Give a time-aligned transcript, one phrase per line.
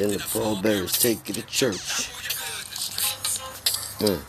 [0.00, 2.08] Then the pallbearers take you to church.
[4.00, 4.22] Mm.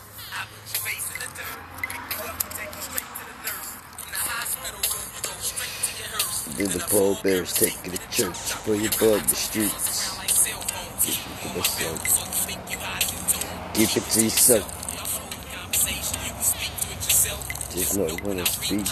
[6.58, 10.12] Then the pallbearers take you to church for your blood the streets.
[13.72, 14.68] Keep it to yourself.
[17.72, 18.88] Just not want to speak.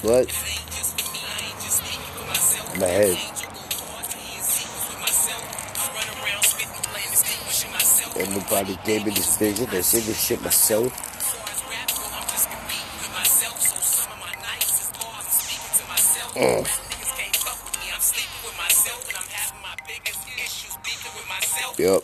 [0.00, 0.28] What?
[2.80, 3.41] My head.
[8.16, 9.68] Everybody gave me this vision.
[9.70, 10.92] I see this shit myself.
[16.34, 16.68] Mm.
[21.78, 22.02] Yep.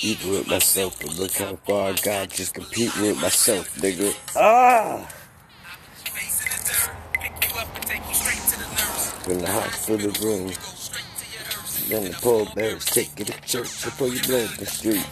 [0.00, 4.14] Even with myself, but look how far I got just competing with myself, nigga.
[4.36, 5.08] Ah!
[9.28, 10.52] In the hospital room.
[11.88, 15.06] Then the pallbearers take you to church before you blood the streets.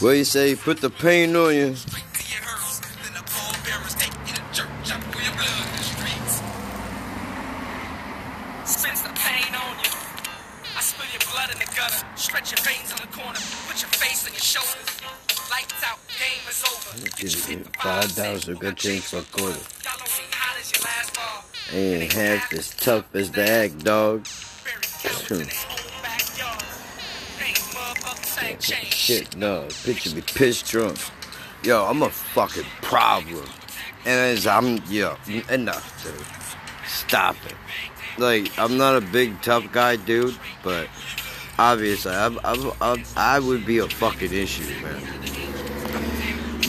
[0.00, 0.56] What you say?
[0.56, 1.76] Put the pain on you.
[18.44, 19.58] Dollars a good change for quarter.
[19.58, 19.72] As.
[21.72, 24.26] Ain't half as tough as the act, dog.
[28.60, 29.68] Shit, no.
[29.84, 30.98] Picture me pissed drunk.
[31.64, 33.48] Yo, I'm a fucking problem.
[34.04, 35.16] And it's, I'm, yo,
[35.48, 36.26] enough, dude.
[36.86, 37.54] Stop it.
[38.20, 40.88] Like, I'm not a big tough guy, dude, but
[41.58, 45.21] obviously, I'm, I'm, I'm, I would be a fucking issue, man.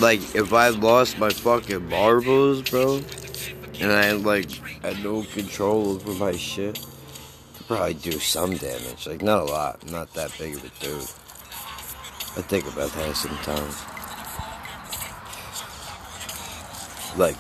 [0.03, 2.99] Like, if I lost my fucking marbles, bro,
[3.79, 9.07] and I, like, had no control over my shit, I'd probably do some damage.
[9.07, 9.79] Like, not a lot.
[9.81, 11.07] I'm not that big of a dude.
[12.35, 13.81] I think about that sometimes.
[17.17, 17.37] Like,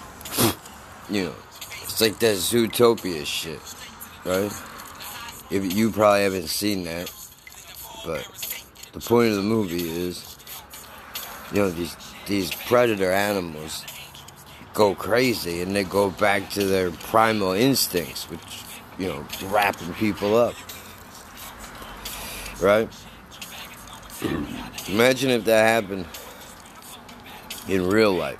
[1.09, 1.35] you know,
[1.81, 3.59] it's like that Zootopia shit,
[4.23, 4.53] right?
[5.51, 7.13] If you probably haven't seen that,
[8.05, 8.25] but
[8.93, 10.37] the point of the movie is,
[11.51, 13.85] you know, these these predator animals
[14.73, 18.63] go crazy and they go back to their primal instincts, which,
[18.97, 20.55] you know, wrapping people up,
[22.59, 22.89] right?
[24.87, 26.05] Imagine if that happened
[27.67, 28.39] in real life.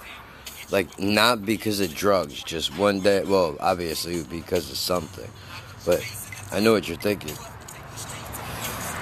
[0.71, 3.23] Like, not because of drugs, just one day.
[3.23, 5.29] Well, obviously, because of something.
[5.85, 6.03] But
[6.51, 7.35] I know what you're thinking.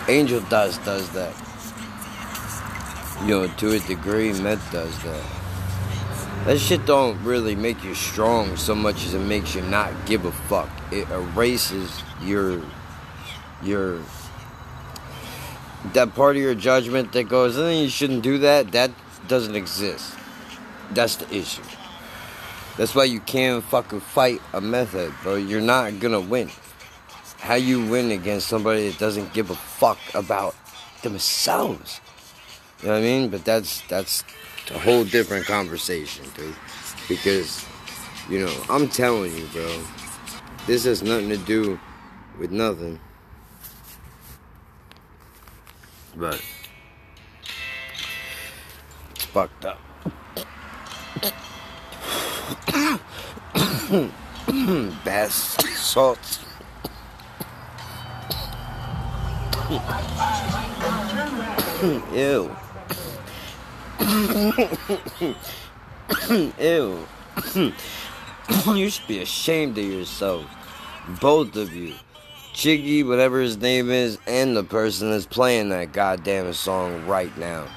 [0.09, 1.33] Angel Dust does that.
[3.23, 5.23] You know, to a degree, meth does that.
[6.45, 10.25] That shit don't really make you strong so much as it makes you not give
[10.25, 10.69] a fuck.
[10.91, 12.61] It erases your
[13.61, 13.99] your
[15.93, 18.91] that part of your judgment that goes, eh, you shouldn't do that, that
[19.27, 20.15] doesn't exist.
[20.91, 21.63] That's the issue.
[22.77, 25.35] That's why you can't fucking fight a method, bro.
[25.35, 26.49] You're not gonna win.
[27.39, 30.55] How you win against somebody that doesn't give a fuck about
[31.03, 32.01] themselves?
[32.81, 33.29] You know what I mean?
[33.29, 34.23] But that's that's
[34.73, 36.55] a whole different conversation, dude.
[37.07, 37.63] Because,
[38.27, 39.83] you know, I'm telling you, bro,
[40.65, 41.79] this has nothing to do
[42.39, 42.99] with nothing.
[46.15, 46.43] But
[49.11, 49.79] it's fucked up.
[55.05, 55.31] Bath
[55.77, 56.39] salts.
[62.13, 62.55] Ew.
[66.59, 67.07] Ew.
[68.67, 70.45] you should be ashamed of yourself.
[71.19, 71.93] Both of you.
[72.53, 77.67] Chiggy, whatever his name is, and the person that's playing that goddamn song right now.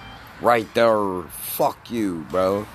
[0.41, 1.25] Right there.
[1.31, 2.67] Fuck you, bro.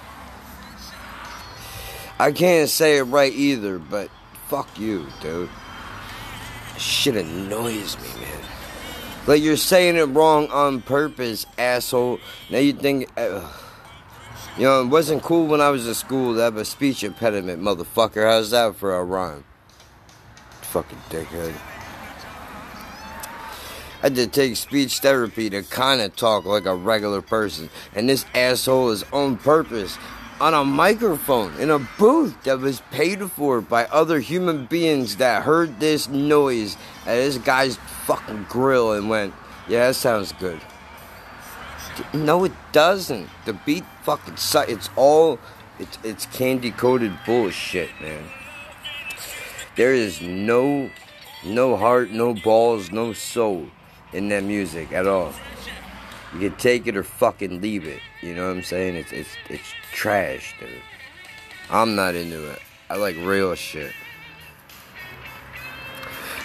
[2.20, 4.12] I can't say it right either, but
[4.48, 5.50] fuck you, dude.
[6.78, 8.59] Shit annoys me, man.
[9.30, 12.20] Like you're saying it wrong on purpose, asshole.
[12.50, 13.48] Now you think, uh,
[14.58, 17.62] you know, it wasn't cool when I was in school to have a speech impediment,
[17.62, 18.28] motherfucker.
[18.28, 19.44] How's that for a rhyme?
[20.62, 21.54] Fucking dickhead.
[24.02, 28.10] I had to take speech therapy to kind of talk like a regular person, and
[28.10, 30.00] this asshole is on purpose
[30.40, 35.44] on a microphone in a booth that was paid for by other human beings that
[35.44, 37.76] heard this noise at this guy's
[38.06, 39.34] fucking grill and went,
[39.68, 40.62] yeah, that sounds good.
[42.14, 43.28] No, it doesn't.
[43.46, 44.72] The beat fucking sucks.
[44.72, 45.40] It's all,
[45.78, 48.24] it's, it's candy coated bullshit, man.
[49.76, 50.90] There is no,
[51.46, 53.68] no heart, no balls, no soul
[54.14, 55.34] in that music at all.
[56.34, 58.02] You can take it or fucking leave it.
[58.22, 58.96] You know what I'm saying?
[58.96, 60.70] It's it's it's trash, dude.
[61.70, 62.60] I'm not into it.
[62.90, 63.92] I like real shit.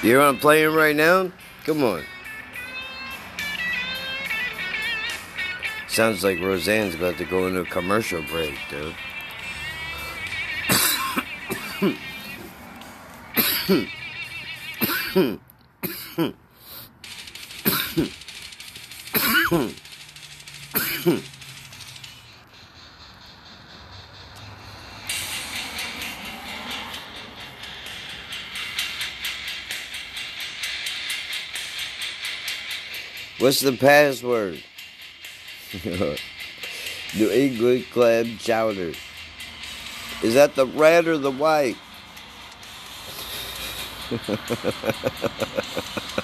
[0.03, 1.31] You hear what I'm playing right now?
[1.65, 2.03] Come on.
[5.89, 8.95] Sounds like Roseanne's about to go into a commercial break, dude.
[33.39, 34.65] What's the password?
[37.15, 38.95] New England clam chowder.
[40.23, 41.77] Is that the red or the white?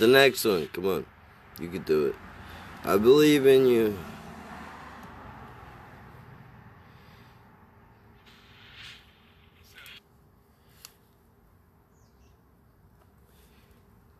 [0.00, 0.66] the next one?
[0.72, 1.06] Come on.
[1.60, 2.14] You can do it.
[2.84, 3.98] I believe in you.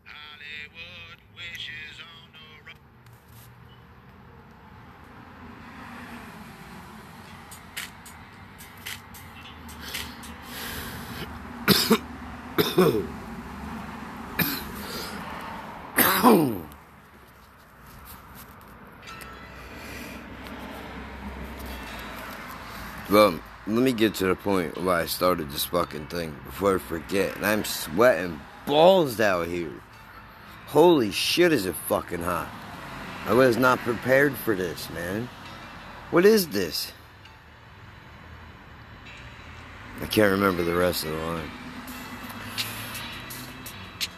[0.05, 2.45] Hollywood wishes on the
[12.83, 13.07] road.
[23.09, 23.33] Well,
[23.67, 27.35] let me get to the point where I started this fucking thing before I forget.
[27.35, 29.79] And I'm sweating balls out here.
[30.65, 32.49] Holy shit, is it fucking hot.
[33.27, 35.29] I was not prepared for this, man.
[36.09, 36.91] What is this?
[40.01, 41.51] I can't remember the rest of the line.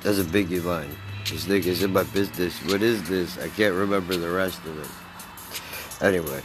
[0.01, 0.95] That's a biggie line.
[1.29, 2.57] This nigga's in my business.
[2.71, 3.37] What is this?
[3.37, 6.01] I can't remember the rest of it.
[6.01, 6.41] Anyway,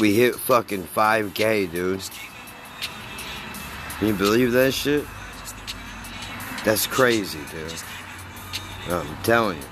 [0.00, 2.02] we hit fucking 5K, dude.
[4.02, 5.04] Can you believe that shit?
[6.64, 7.72] That's crazy, dude.
[8.88, 9.64] I'm telling you.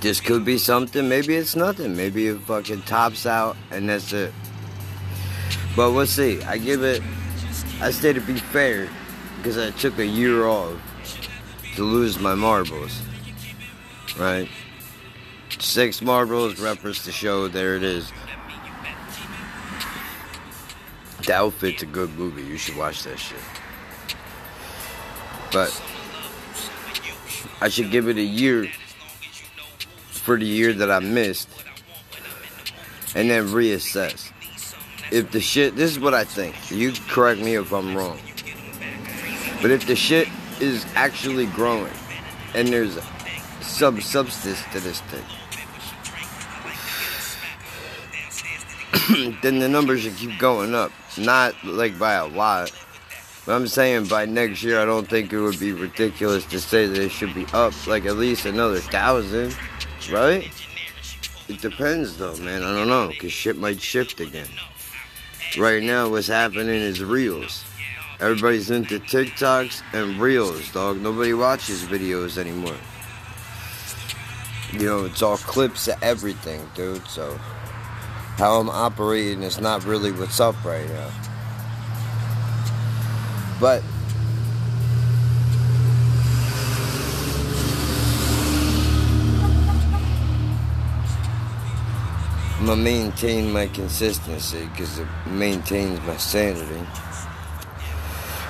[0.00, 1.08] This could be something.
[1.08, 1.94] Maybe it's nothing.
[1.94, 4.34] Maybe it fucking tops out and that's it.
[5.76, 6.42] But we'll see.
[6.42, 7.00] I give it.
[7.80, 8.88] I say to be fair
[9.36, 10.76] because I took a year off
[11.76, 13.02] to lose my marbles.
[14.18, 14.48] Right?
[15.60, 17.46] Six marbles, reference the show.
[17.46, 18.10] There it is.
[21.26, 22.42] The outfit's a good movie.
[22.42, 23.38] You should watch that shit.
[25.52, 25.70] But
[27.60, 28.68] I should give it a year
[30.10, 31.48] for the year that I missed
[33.14, 34.30] and then reassess.
[35.12, 36.70] If the shit, this is what I think.
[36.70, 38.18] You correct me if I'm wrong.
[39.60, 40.28] But if the shit
[40.60, 41.92] is actually growing
[42.54, 42.98] and there's
[43.60, 45.24] some substance to this thing,
[49.42, 50.90] then the numbers should keep going up.
[51.18, 52.72] Not like by a lot.
[53.44, 56.86] But I'm saying by next year, I don't think it would be ridiculous to say
[56.86, 59.56] that it should be up like at least another thousand,
[60.10, 60.48] right?
[61.48, 62.62] It depends though, man.
[62.62, 64.48] I don't know, because shit might shift again.
[65.58, 67.64] Right now, what's happening is reels.
[68.20, 71.00] Everybody's into TikToks and reels, dog.
[71.00, 72.76] Nobody watches videos anymore.
[74.72, 77.06] You know, it's all clips of everything, dude.
[77.08, 77.38] So,
[78.36, 81.10] how I'm operating is not really what's up right now.
[83.60, 83.82] But
[92.58, 96.86] I'm gonna maintain my consistency because it maintains my sanity.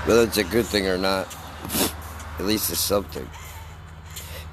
[0.04, 1.28] Whether it's a good thing or not,
[2.38, 3.28] At least it's something.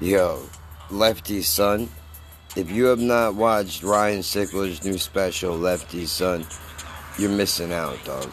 [0.00, 0.48] Yo,
[0.90, 1.88] Lefty's Son.
[2.56, 6.44] If you have not watched Ryan Sickler's new special, Lefty's Son,
[7.16, 8.28] you're missing out, dog.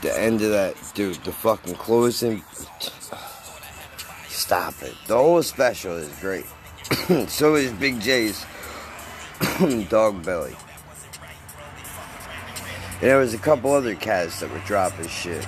[0.00, 2.42] The end of that, dude, the fucking closing.
[4.28, 4.94] Stop it.
[5.06, 6.46] The whole special is great.
[7.28, 8.46] so is Big Jay's
[9.88, 10.56] Dog Belly.
[12.94, 15.46] And there was a couple other cats that were dropping shit.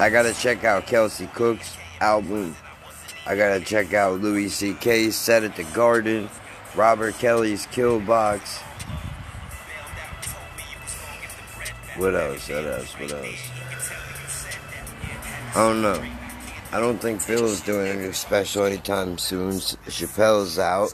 [0.00, 2.56] I gotta check out Kelsey Cook's album.
[3.26, 6.28] I gotta check out Louis C.K.'s Set at the Garden.
[6.74, 8.58] Robert Kelly's Kill Box.
[11.96, 12.48] What else?
[12.48, 12.92] What else?
[12.94, 13.50] What else?
[15.54, 16.04] I don't know.
[16.72, 19.52] I don't think Bill's doing anything special anytime soon.
[19.52, 20.92] Chappelle's out.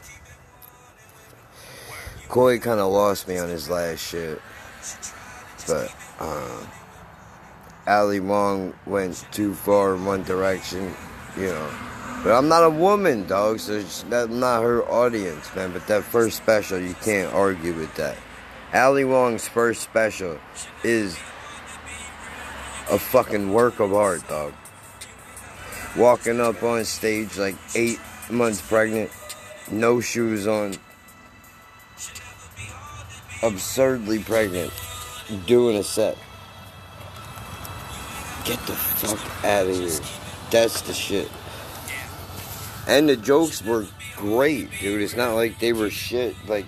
[2.29, 4.39] Corey kind of lost me on his last shit.
[5.67, 6.65] But, uh,
[7.87, 10.93] Ali Wong went too far in one direction,
[11.35, 11.69] you know.
[12.23, 15.71] But I'm not a woman, dog, so that's not her audience, man.
[15.71, 18.15] But that first special, you can't argue with that.
[18.73, 20.37] Ali Wong's first special
[20.83, 21.17] is
[22.91, 24.53] a fucking work of art, dog.
[25.97, 27.99] Walking up on stage like eight
[28.29, 29.09] months pregnant,
[29.71, 30.75] no shoes on,
[33.41, 34.71] absurdly pregnant,
[35.47, 36.17] doing a set.
[38.45, 39.99] Get the fuck out of here.
[40.51, 41.29] That's the shit.
[42.87, 43.85] And the jokes were
[44.15, 45.01] great, dude.
[45.01, 46.35] It's not like they were shit.
[46.47, 46.65] Like,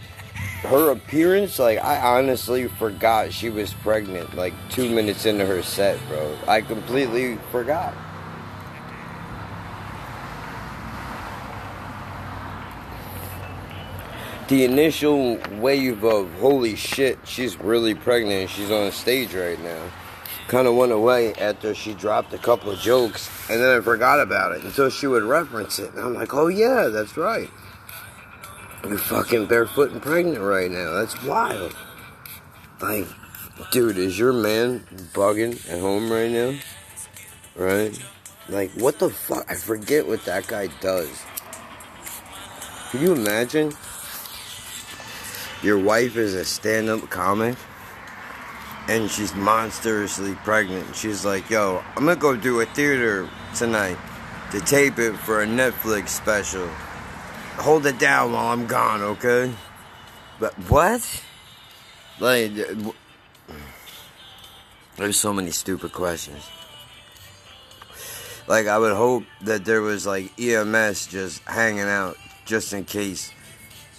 [0.63, 5.99] her appearance, like, I honestly forgot she was pregnant, like, two minutes into her set,
[6.07, 6.37] bro.
[6.47, 7.93] I completely forgot.
[14.47, 19.81] The initial wave of holy shit, she's really pregnant, she's on stage right now,
[20.47, 24.19] kind of went away after she dropped a couple of jokes, and then I forgot
[24.19, 25.93] about it until she would reference it.
[25.93, 27.49] And I'm like, oh yeah, that's right.
[28.83, 30.91] You're fucking barefoot and pregnant right now.
[30.91, 31.75] That's wild.
[32.81, 33.07] Like,
[33.71, 34.81] dude, is your man
[35.13, 36.57] bugging at home right now?
[37.55, 37.97] Right?
[38.49, 39.49] Like, what the fuck?
[39.49, 41.23] I forget what that guy does.
[42.91, 43.71] Can you imagine?
[45.61, 47.55] Your wife is a stand up comic
[48.87, 50.87] and she's monstrously pregnant.
[50.87, 53.97] And she's like, yo, I'm gonna go do a theater tonight
[54.51, 56.69] to tape it for a Netflix special
[57.57, 59.53] hold it down while I'm gone, okay?
[60.39, 61.23] But what?
[62.19, 62.51] Like,
[64.97, 66.43] there's so many stupid questions.
[68.47, 73.31] Like, I would hope that there was like EMS just hanging out just in case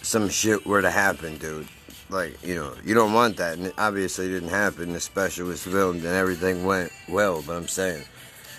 [0.03, 1.69] some shit were to happen, dude.
[2.11, 3.57] Like, you know, you don't want that.
[3.57, 4.93] And it obviously didn't happen.
[4.93, 8.05] The special was filmed and everything went well, but I'm saying.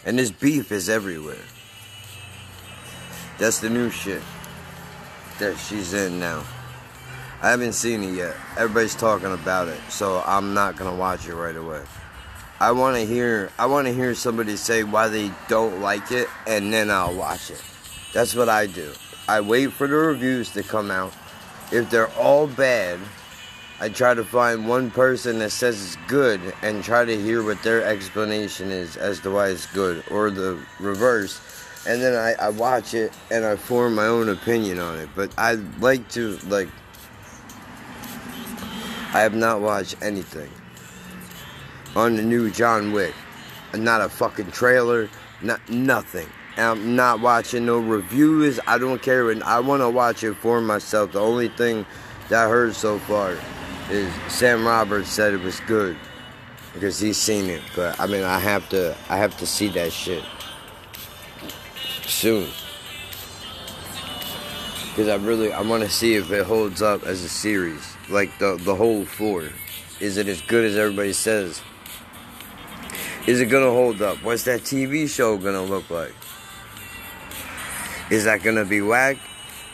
[0.06, 1.38] And this beef is everywhere.
[3.38, 4.22] That's the new shit
[5.40, 6.44] that she's in now.
[7.42, 8.36] I haven't seen it yet.
[8.58, 11.84] Everybody's talking about it, so I'm not gonna watch it right away.
[12.60, 16.30] I want to hear I want to hear somebody say why they don't like it,
[16.48, 17.62] and then I'll watch it.
[18.14, 18.94] That's what I do.
[19.28, 21.14] I wait for the reviews to come out.
[21.72, 23.00] If they're all bad,
[23.80, 27.62] I try to find one person that says it's good and try to hear what
[27.62, 31.40] their explanation is as to why it's good, or the reverse
[31.88, 35.10] and then I, I watch it and I form my own opinion on it.
[35.16, 36.70] But I like to like
[39.14, 40.50] I have not watched anything
[41.96, 43.14] on the new John Wick.
[43.74, 45.10] Not a fucking trailer,
[45.42, 46.28] not nothing.
[46.58, 48.60] I'm not watching no reviews.
[48.66, 49.30] I don't care.
[49.44, 51.12] I want to watch it for myself.
[51.12, 51.86] The only thing
[52.30, 53.38] that I heard so far
[53.90, 55.98] is Sam Roberts said it was good
[56.74, 57.62] because he's seen it.
[57.76, 60.24] But I mean, I have to, I have to see that shit
[62.06, 62.50] soon.
[64.90, 68.38] Because I really I want to see if it holds up as a series, like
[68.40, 69.50] the the whole four.
[70.00, 71.62] Is it as good as everybody says?
[73.28, 74.22] Is it gonna hold up?
[74.24, 76.14] What's that TV show gonna look like?
[78.10, 79.18] Is that gonna be whack?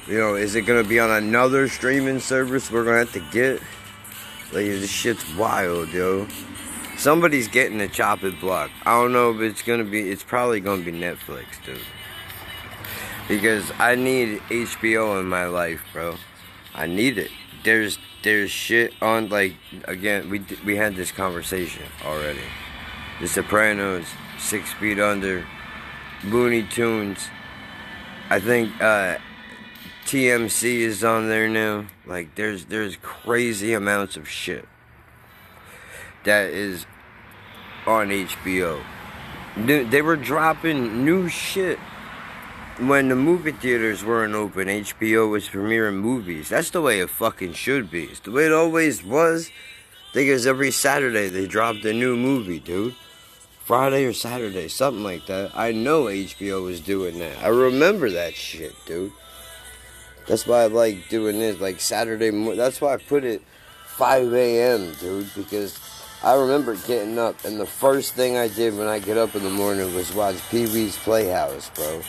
[0.08, 3.62] You know, is it gonna be on another streaming service we're gonna have to get?
[4.54, 6.28] Like this shit's wild, yo.
[6.98, 8.70] Somebody's getting a chop block.
[8.86, 10.10] I don't know if it's gonna be.
[10.10, 11.80] It's probably gonna be Netflix, dude
[13.32, 16.18] because I need HBO in my life, bro.
[16.76, 17.32] I need it.
[17.64, 19.56] There's there's shit on like
[19.86, 22.44] again we we had this conversation already.
[23.22, 24.06] The Sopranos,
[24.38, 25.46] Six Feet Under,
[26.26, 27.30] Looney Tunes.
[28.30, 29.18] I think uh,
[30.12, 31.86] TMC is on there now.
[32.06, 34.68] Like there's there's crazy amounts of shit
[36.26, 36.86] that is
[37.88, 38.84] on HBO.
[39.56, 41.80] They were dropping new shit
[42.78, 44.68] when the movie theaters weren't open.
[44.68, 46.50] HBO was premiering movies.
[46.50, 48.04] That's the way it fucking should be.
[48.04, 49.50] It's the way it always was.
[50.10, 52.96] I think it was every Saturday they dropped a new movie, dude.
[53.64, 55.52] Friday or Saturday, something like that.
[55.56, 57.42] I know HBO was doing that.
[57.42, 59.14] I remember that shit, dude.
[60.28, 62.58] That's why I like doing this, like Saturday morning.
[62.58, 63.42] That's why I put it
[63.88, 65.80] 5 a.m., dude, because
[66.24, 69.44] I remember getting up, and the first thing I did when I get up in
[69.44, 72.02] the morning was watch Pee Wee's Playhouse, bro.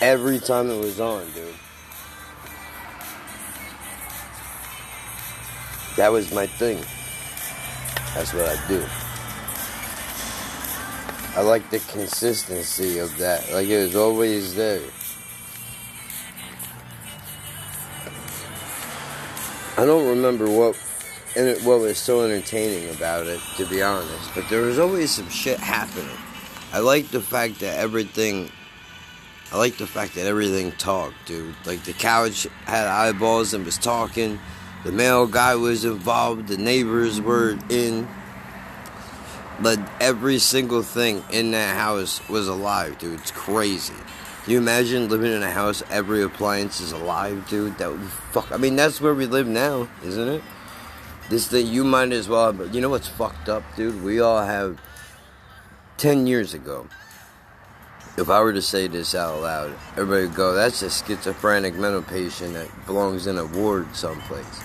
[0.00, 1.54] Every time it was on, dude.
[5.96, 6.78] That was my thing.
[8.14, 8.84] That's what I do.
[11.36, 13.52] I like the consistency of that.
[13.52, 14.82] Like it was always there.
[19.80, 20.76] I don't remember what
[21.34, 24.34] and it, what was so entertaining about it, to be honest.
[24.34, 26.18] But there was always some shit happening.
[26.70, 28.50] I like the fact that everything.
[29.50, 31.54] I like the fact that everything talked, dude.
[31.64, 34.38] Like the couch had eyeballs and was talking.
[34.84, 36.48] The mail guy was involved.
[36.48, 38.06] The neighbors were in.
[39.62, 43.18] But every single thing in that house was alive, dude.
[43.18, 43.94] It's crazy.
[44.50, 47.78] You imagine living in a house, every appliance is alive, dude?
[47.78, 48.50] That would fuck.
[48.50, 50.42] I mean, that's where we live now, isn't it?
[51.28, 52.52] This thing, you might as well.
[52.52, 54.02] But you know what's fucked up, dude?
[54.02, 54.80] We all have.
[55.98, 56.88] Ten years ago,
[58.16, 62.02] if I were to say this out loud, everybody would go, "That's a schizophrenic mental
[62.02, 64.64] patient that belongs in a ward someplace."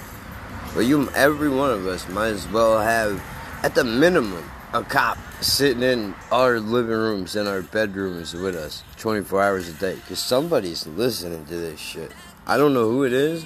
[0.74, 3.22] But you, every one of us, might as well have,
[3.62, 8.84] at the minimum, a cop sitting in our living rooms and our bedrooms with us
[8.98, 12.12] 24 hours a day because somebody's listening to this shit.
[12.46, 13.46] I don't know who it is.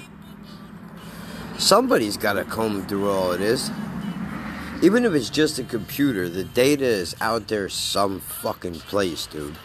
[1.56, 3.70] Somebody's got to comb through all of this.
[4.82, 9.56] Even if it's just a computer, the data is out there some fucking place, dude.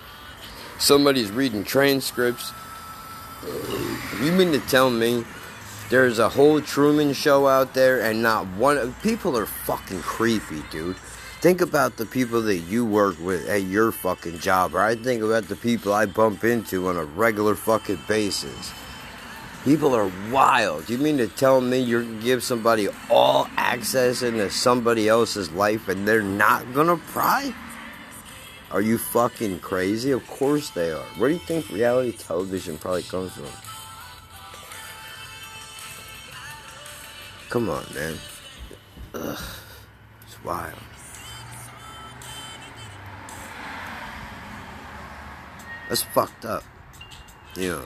[0.77, 2.53] Somebody's reading transcripts.
[4.21, 5.23] You mean to tell me
[5.89, 10.97] there's a whole Truman show out there and not one people are fucking creepy, dude.
[11.45, 15.21] Think about the people that you work with at your fucking job, or I think
[15.21, 18.73] about the people I bump into on a regular fucking basis.
[19.63, 20.89] People are wild.
[20.89, 25.87] You mean to tell me you're gonna give somebody all access into somebody else's life
[25.87, 27.53] and they're not gonna pry?
[28.71, 30.09] Are you fucking crazy?
[30.09, 31.05] Of course they are.
[31.19, 33.45] Where do you think reality television probably comes from?
[37.51, 38.15] Come on, man.
[39.13, 39.39] Ugh.
[40.25, 40.84] It's wild.
[45.87, 46.63] That's fucked up.
[47.55, 47.81] Yeah.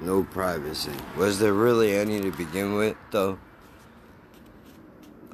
[0.00, 0.92] No privacy.
[1.16, 3.38] Was there really any to begin with, though?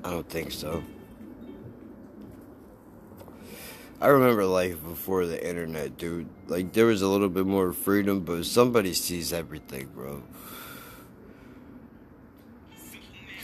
[0.04, 0.82] I don't think so.
[4.00, 6.26] I remember life before the internet, dude.
[6.46, 10.22] Like, there was a little bit more freedom, but somebody sees everything, bro.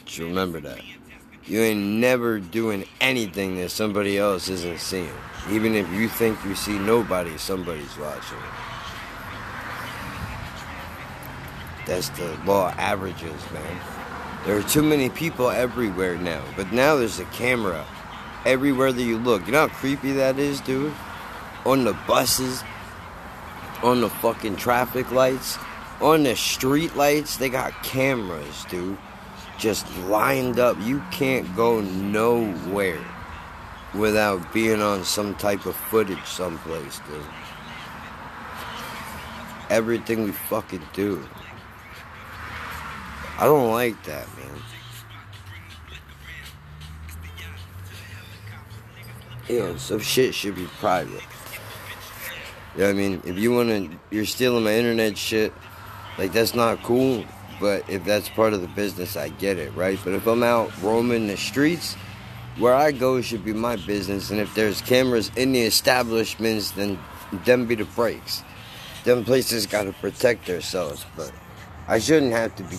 [0.07, 0.81] Just remember that.
[1.45, 5.12] You ain't never doing anything that somebody else isn't seeing.
[5.51, 8.38] Even if you think you see nobody, somebody's watching.
[11.87, 13.96] That's the law averages, man.
[14.47, 16.41] There are too many people everywhere now.
[16.55, 17.85] But now there's a camera
[18.45, 19.45] everywhere that you look.
[19.45, 20.95] You know how creepy that is, dude?
[21.65, 22.63] On the buses,
[23.83, 25.59] on the fucking traffic lights,
[26.01, 28.97] on the street lights, they got cameras, dude.
[29.59, 30.77] Just lined up.
[30.81, 33.05] You can't go nowhere
[33.95, 37.21] without being on some type of footage someplace, dude.
[39.71, 41.29] Everything we fucking do.
[43.38, 44.62] I don't like that, man.
[49.49, 51.22] Yeah, some shit should be private.
[52.75, 53.22] You know I mean?
[53.25, 55.53] If you wanna, you're stealing my internet shit,
[56.18, 57.25] like that's not cool.
[57.61, 59.99] But if that's part of the business, I get it, right?
[60.05, 61.96] But if I'm out roaming the streets,
[62.59, 64.31] where I go should be my business.
[64.31, 66.99] And if there's cameras in the establishments, then
[67.44, 68.42] them be the breaks.
[69.05, 71.33] Them places gotta protect themselves, but
[71.87, 72.77] I shouldn't have to be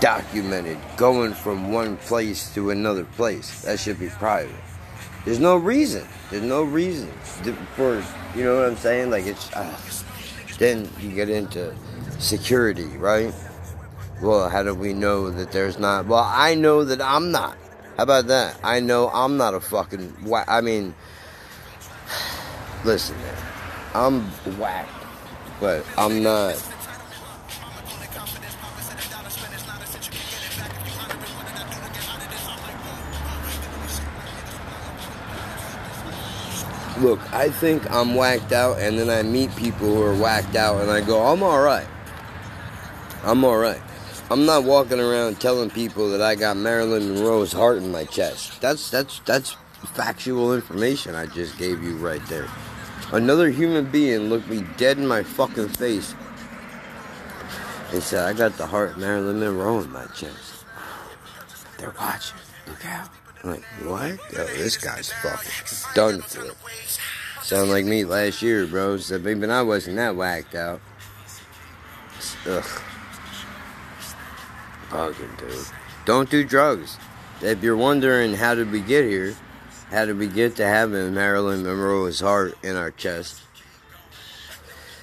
[0.00, 3.62] documented going from one place to another place.
[3.62, 4.54] That should be private.
[5.24, 6.06] There's no reason.
[6.30, 7.10] There's no reason
[7.76, 8.02] for
[8.34, 9.10] you know what I'm saying.
[9.10, 9.78] Like it's uh,
[10.58, 11.74] then you get into
[12.18, 13.32] security, right?
[14.20, 16.06] Well, how do we know that there's not?
[16.06, 17.56] Well, I know that I'm not.
[17.96, 18.58] How about that?
[18.62, 20.14] I know I'm not a fucking.
[20.48, 20.94] I mean,
[22.84, 23.36] listen, man.
[23.94, 24.22] I'm
[24.58, 24.88] whack,
[25.60, 26.71] but I'm not.
[36.98, 40.80] Look, I think I'm whacked out, and then I meet people who are whacked out,
[40.82, 41.86] and I go, I'm alright.
[43.24, 43.80] I'm alright.
[44.30, 48.60] I'm not walking around telling people that I got Marilyn Monroe's heart in my chest.
[48.60, 49.56] That's that's that's
[49.94, 52.48] factual information I just gave you right there.
[53.12, 56.14] Another human being looked me dead in my fucking face
[57.92, 60.64] and said, I got the heart Marilyn Monroe in my chest.
[61.76, 62.38] They're watching.
[62.66, 63.10] Look out.
[63.42, 64.32] I'm like, what?
[64.32, 66.44] Yo, this guy's fucking done for.
[66.44, 66.56] it.
[67.42, 68.98] Sound like me last year, bro.
[68.98, 70.80] So maybe I wasn't that whacked out.
[72.46, 72.64] Ugh.
[74.90, 75.66] Fucking dude.
[76.04, 76.98] Don't do drugs.
[77.40, 79.34] If you're wondering how did we get here,
[79.90, 83.42] how did we get to having Marilyn Monroe's heart in our chest?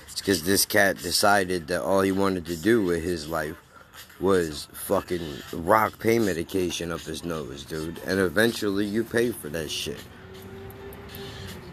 [0.07, 3.55] It's because this cat decided that all he wanted to do with his life
[4.19, 7.99] was fucking rock pain medication up his nose, dude.
[8.05, 10.03] And eventually you pay for that shit.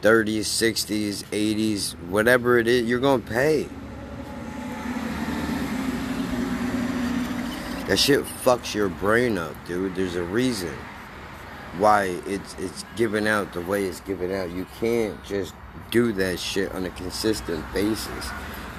[0.03, 3.69] 30s, 60s, 80s, whatever it is, you're gonna pay.
[7.89, 9.95] That shit fucks your brain up, dude.
[9.95, 10.75] There's a reason
[11.79, 14.51] why it's it's given out the way it's given out.
[14.51, 15.55] You can't just
[15.91, 18.31] do that shit on a consistent basis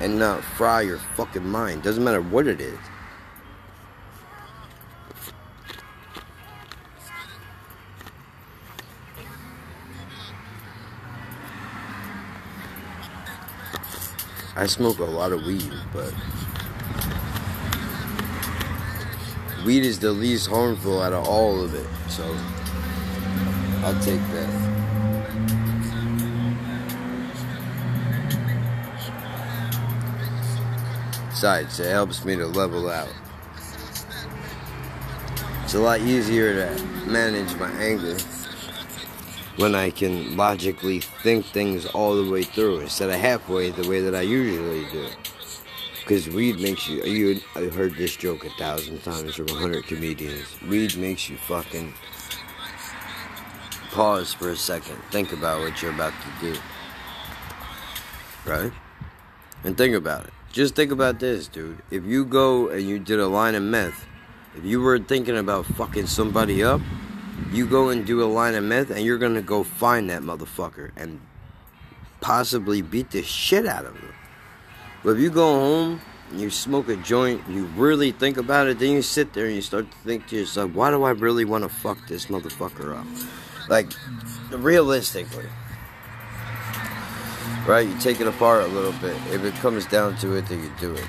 [0.02, 1.84] and not fry your fucking mind.
[1.84, 2.78] Doesn't matter what it is.
[14.60, 16.12] I smoke a lot of weed, but
[19.64, 21.86] weed is the least harmful out of all of it.
[22.10, 22.24] So
[23.84, 24.50] I'll take that.
[31.30, 33.14] Besides, it helps me to level out.
[35.64, 38.18] It's a lot easier to manage my anger
[39.58, 44.02] when I can logically think things all the way through instead of halfway the way
[44.02, 45.10] that I usually do.
[46.02, 49.86] Because weed makes you, you, I heard this joke a thousand times from a hundred
[49.86, 50.46] comedians.
[50.62, 51.94] Weed makes you fucking
[53.92, 56.60] pause for a second, think about what you're about to do.
[58.46, 58.72] Right?
[59.64, 60.34] And think about it.
[60.52, 61.82] Just think about this, dude.
[61.90, 64.06] If you go and you did a line of meth,
[64.56, 66.80] if you were thinking about fucking somebody up,
[67.52, 70.92] you go and do a line of meth and you're gonna go find that motherfucker
[70.96, 71.22] and
[72.22, 74.14] possibly beat the shit out of him.
[75.04, 78.80] But if you go home and you smoke a joint, you really think about it,
[78.80, 81.46] then you sit there and you start to think to yourself, why do I really
[81.46, 83.08] want to fuck this motherfucker up?
[83.70, 83.88] Like,
[84.52, 85.46] realistically.
[87.66, 87.88] Right?
[87.88, 89.16] You take it apart a little bit.
[89.32, 91.06] If it comes down to it, then you do it.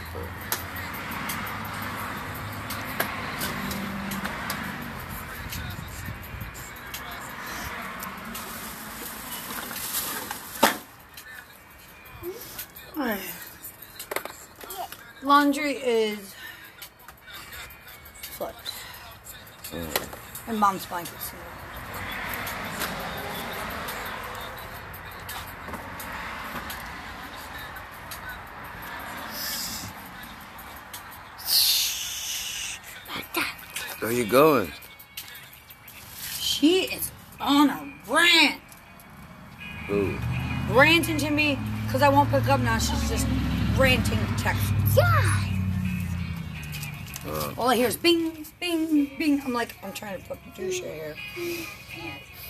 [15.38, 16.35] Laundry is
[18.22, 18.72] flipped.
[20.48, 21.31] And mom's blankets.
[34.01, 34.72] where are you going?
[36.40, 38.61] She is on a rant.
[39.88, 40.18] Ooh.
[40.70, 42.79] Ranting to me because I won't pick up now.
[42.79, 43.29] She's just
[43.77, 44.72] ranting text.
[44.98, 45.44] Yeah.
[47.26, 49.42] Uh, All I hear is bing, bing, bing.
[49.44, 51.16] I'm like, I'm trying to fucking do shit here.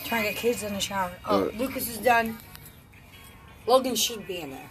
[0.04, 1.10] Trying to get kids in the shower.
[1.26, 1.50] Oh, Uh.
[1.56, 2.38] Lucas is done.
[3.66, 4.70] Logan should be in there.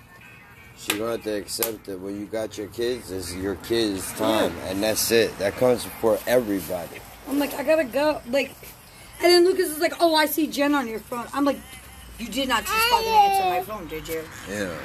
[0.78, 4.54] So you have to accept that when you got your kids, is your kids' time,
[4.66, 5.38] and that's it.
[5.40, 7.00] That comes for everybody.
[7.28, 8.22] I'm like, I gotta go.
[8.30, 8.52] Like,
[9.22, 11.26] and then Lucas is like, oh, I see Jen on your phone.
[11.34, 11.58] I'm like,
[12.20, 14.24] you did not just fucking answer my phone, did you?
[14.50, 14.78] Yeah.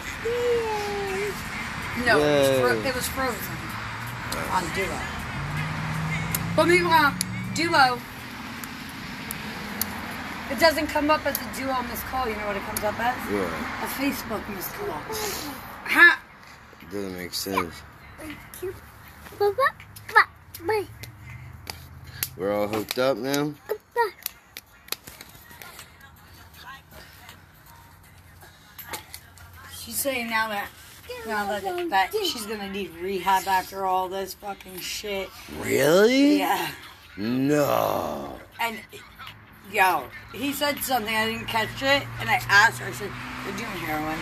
[2.07, 3.57] No, it was, fro- it was frozen
[4.50, 4.98] on Duo.
[6.57, 7.14] But meanwhile,
[7.55, 7.98] Duo,
[10.50, 12.26] it doesn't come up as a Duo missed call.
[12.28, 13.16] You know what it comes up as?
[13.31, 13.85] Yeah.
[13.85, 14.88] A Facebook missed call.
[14.88, 16.20] Ha!
[16.90, 17.74] Doesn't make sense.
[22.37, 23.52] We're all hooked up now.
[29.78, 30.68] She's saying now that
[31.26, 35.28] Now that, that she's gonna need rehab after all this fucking shit.
[35.60, 36.38] Really?
[36.38, 36.70] Yeah.
[37.16, 38.38] No.
[38.60, 38.78] And
[39.70, 42.86] yo, he said something I didn't catch it, and I asked her.
[42.86, 43.10] I said,
[43.44, 44.18] "You're doing heroin."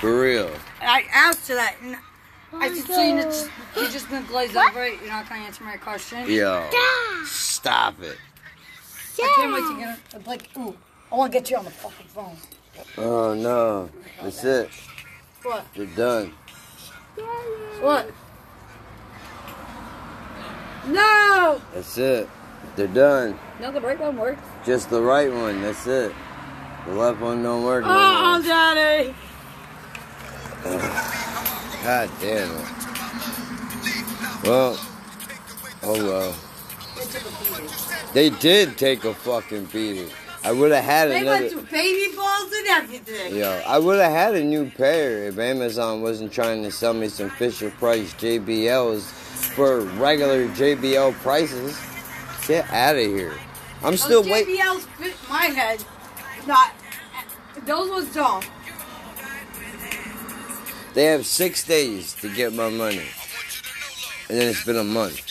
[0.00, 0.50] For real.
[0.80, 1.96] And I asked her that, and
[2.52, 5.00] I said, "So you just you just gonna glaze over it?
[5.00, 6.68] You're not gonna answer my question?" Yo.
[7.24, 8.18] Stop it.
[9.18, 10.30] I can't wait to get her.
[10.30, 10.76] Like, ooh,
[11.10, 12.36] I want to get you on the fucking phone.
[12.98, 13.88] Oh no.
[14.22, 14.70] That's it.
[15.46, 15.64] What?
[15.74, 16.32] You're done.
[17.80, 18.10] What?
[20.88, 21.60] No.
[21.72, 22.28] That's it.
[22.74, 23.38] They're done.
[23.60, 24.42] No, the right one works.
[24.64, 25.62] Just the right one.
[25.62, 26.12] That's it.
[26.86, 28.42] The left one don't work no Oh, more.
[28.42, 29.14] daddy.
[31.84, 32.66] God damn it.
[34.42, 34.78] Well,
[35.84, 36.34] oh well.
[38.12, 40.10] They did take a fucking beating.
[40.46, 41.40] I would have had They another.
[41.40, 43.34] went to baby balls and everything.
[43.34, 47.08] Yo, I would have had a new pair if Amazon wasn't trying to sell me
[47.08, 49.02] some Fisher Price JBLs
[49.56, 51.76] for regular JBL prices.
[52.46, 53.34] Get out of here.
[53.82, 54.54] I'm still waiting.
[54.54, 55.84] JBLs fit my head.
[56.46, 56.70] Not.
[57.64, 58.48] Those ones don't.
[60.94, 63.08] They have six days to get my money.
[64.28, 65.26] And then it's been a month.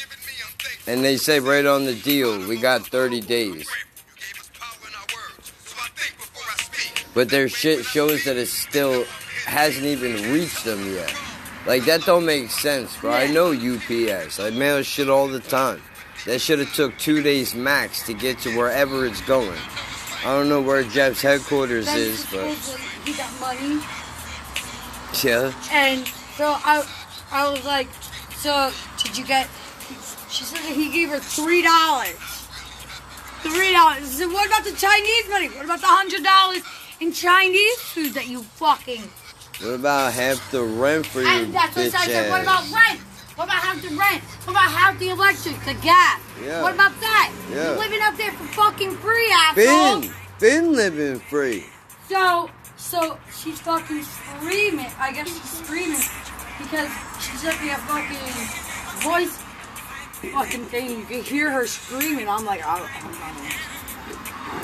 [0.88, 3.66] And they say right on the deal, we got 30 days.
[7.16, 9.06] But their shit shows that it still
[9.46, 11.16] hasn't even reached them yet.
[11.66, 13.12] Like that don't make sense, bro.
[13.12, 14.40] I know UPS.
[14.40, 15.82] I mail shit all the time.
[16.26, 19.58] That should have took two days max to get to wherever it's going.
[20.26, 22.50] I don't know where Jeff's headquarters is, but
[23.06, 23.80] he got money,
[25.24, 25.54] yeah.
[25.72, 26.84] and so I,
[27.32, 27.88] I was like,
[28.34, 28.72] so
[29.04, 29.48] did you get?
[30.30, 32.18] She said that he gave her three dollars.
[33.42, 34.20] Three dollars.
[34.20, 35.50] What about the Chinese money?
[35.50, 36.64] What about the hundred dollars
[37.06, 39.04] in Chinese food that you fucking?
[39.62, 42.30] What about half the rent for your And that's what I said.
[42.30, 43.00] What about rent?
[43.36, 44.24] What about half the rent?
[44.24, 46.20] What about half the electric, the gas?
[46.44, 46.62] Yeah.
[46.62, 47.34] What about that?
[47.52, 47.70] Yeah.
[47.70, 50.02] You're living up there for fucking free, asshole.
[50.02, 51.66] Been, been living free.
[52.10, 54.92] So, so she's fucking screaming.
[54.98, 56.02] I guess she's screaming
[56.58, 56.90] because
[57.22, 59.38] she's me a fucking voice
[60.32, 60.90] fucking thing.
[61.00, 62.28] You can hear her screaming.
[62.28, 62.90] I'm like, oh,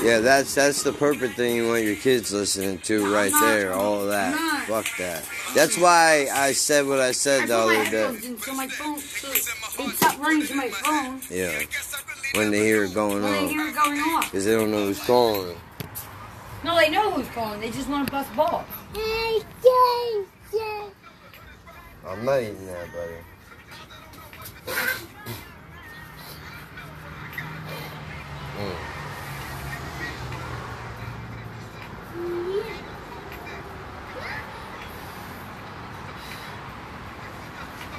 [0.01, 3.73] Yeah, that's that's the perfect thing you want your kids listening to right not- there.
[3.73, 4.33] All of that.
[4.33, 4.63] not.
[4.67, 5.23] Fuck that.
[5.55, 8.27] That's why I said what I said I the put my other day.
[8.27, 9.31] in so my phone, so
[9.83, 11.61] it stopped running to my phone Yeah,
[12.35, 14.25] when they hear it going when I on, hear it going off.
[14.31, 15.57] because they don't know who's calling.
[16.63, 17.59] No, they know who's calling.
[17.59, 18.65] They just want to bust balls.
[22.07, 23.13] I'm not eating that, buddy.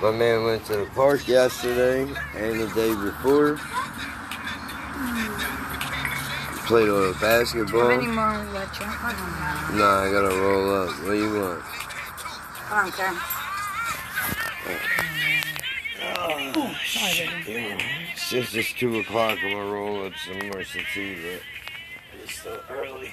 [0.03, 2.03] My man went to the park yesterday
[2.35, 3.57] and the day before.
[6.67, 8.01] Played a little basketball.
[8.01, 8.87] more let you?
[8.87, 9.15] I
[9.69, 9.85] don't know.
[9.85, 10.89] Nah, I gotta roll up.
[10.89, 11.63] What do you want?
[12.69, 13.15] I don't care.
[16.57, 19.39] oh shit It's just it's two o'clock.
[19.41, 21.43] I'm gonna roll up some more some tea, but
[22.25, 23.13] it's still early.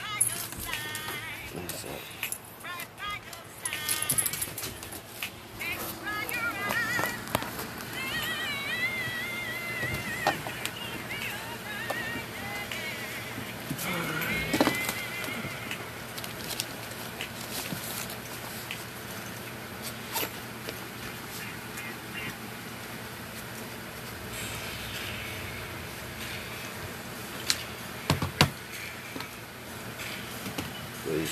[1.53, 2.20] What's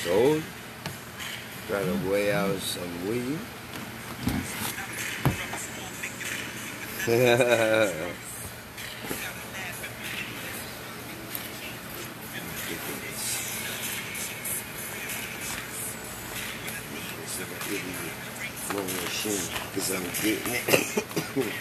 [0.10, 0.16] up?
[0.16, 0.44] What he sold?
[1.68, 3.40] Trying to weigh out some weed.
[19.74, 21.54] Because I'm getting it.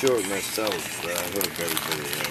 [0.00, 2.29] short myself, but I hope everybody else.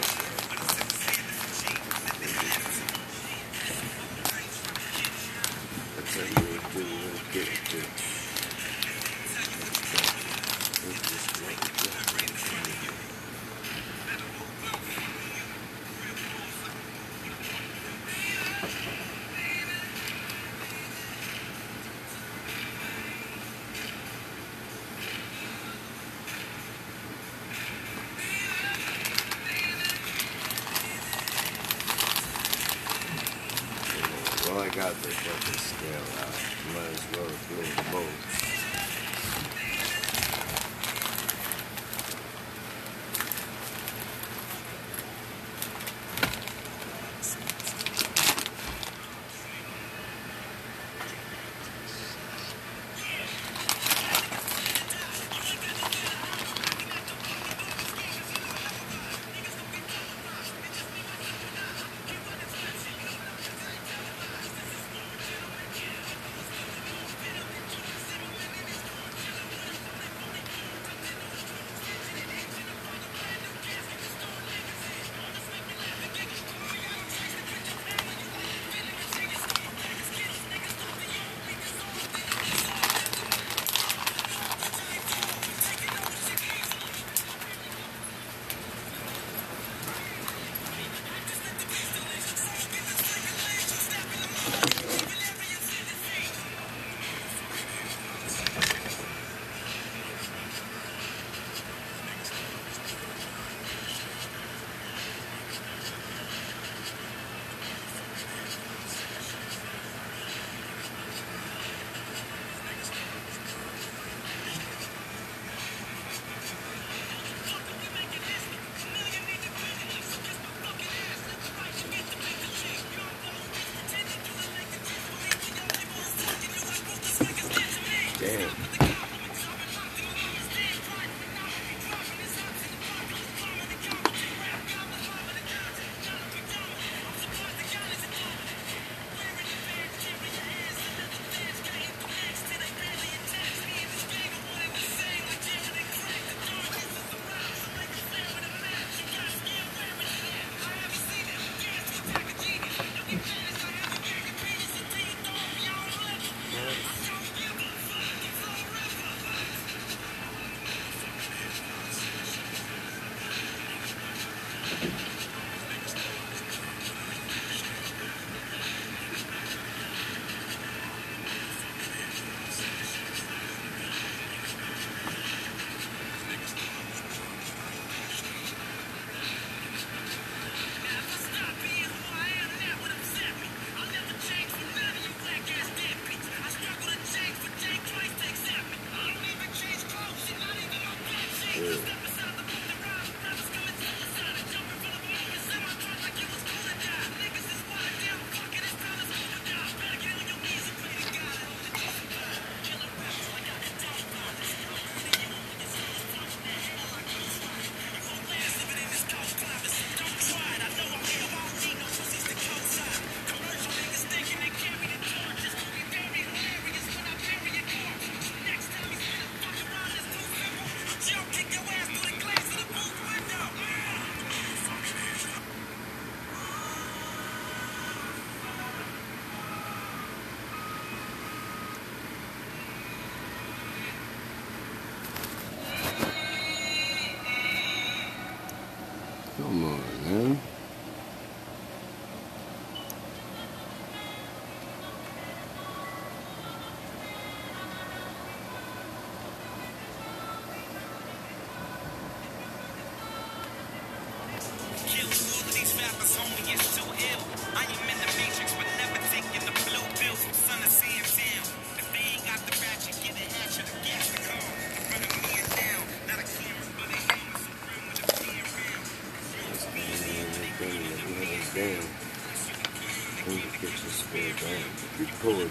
[37.16, 38.29] Lord, Lord, Lord.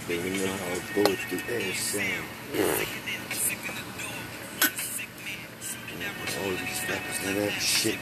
[0.08, 2.24] Baby, you know how it goes through every sound.
[6.40, 7.98] All these fuckers know that shit,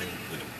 [0.00, 0.59] man.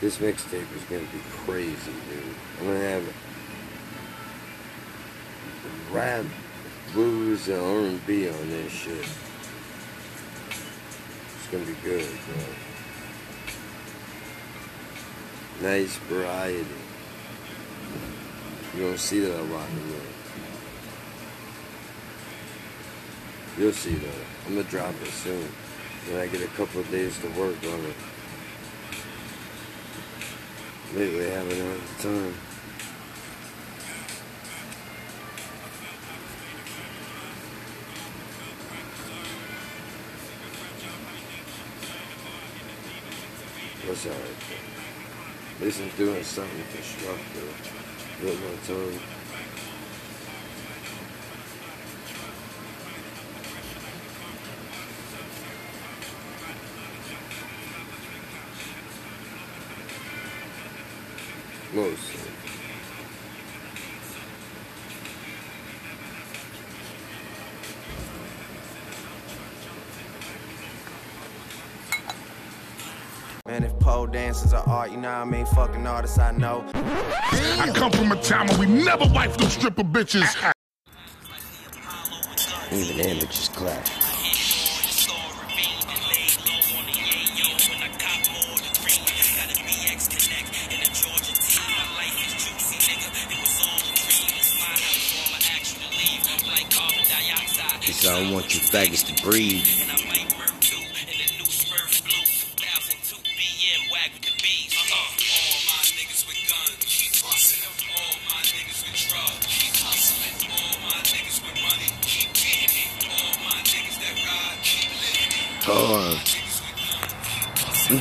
[0.00, 2.34] This mixtape is gonna be crazy, dude.
[2.60, 3.14] I'm gonna have
[5.92, 6.24] rap,
[6.92, 9.27] blues, and R&B on this shit.
[11.50, 12.06] Gonna be good.
[15.62, 16.66] Nice variety.
[18.76, 20.00] You don't see that a lot in anymore.
[23.56, 24.14] You'll see that.
[24.46, 25.48] I'm gonna drop it soon.
[26.08, 27.96] When I get a couple of days to work on it.
[30.94, 32.47] Lately, I haven't had the time.
[43.88, 47.48] Least I'm doing something constructive
[62.22, 62.27] time.
[75.18, 75.46] I mean?
[75.46, 76.64] Fucking artists I know.
[76.74, 80.28] I come from a town where we never wife them stripper bitches.
[82.70, 83.88] Even images clash.
[97.82, 99.87] He said, I don't want you faggots to breathe.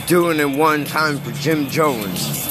[0.08, 2.48] Doing it one time for Jim Jones.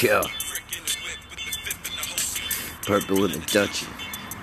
[0.00, 0.22] Yeah.
[2.86, 3.88] Purple with a Dutchie.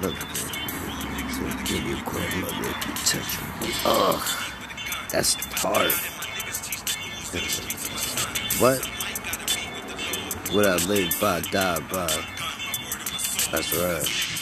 [0.02, 0.36] Look at.
[0.36, 3.74] So give your grandmother if you touch me.
[3.86, 4.22] Ugh.
[5.10, 5.92] That's hard.
[8.60, 8.86] What?
[10.54, 12.26] What I live by, die by.
[13.52, 14.33] That's right.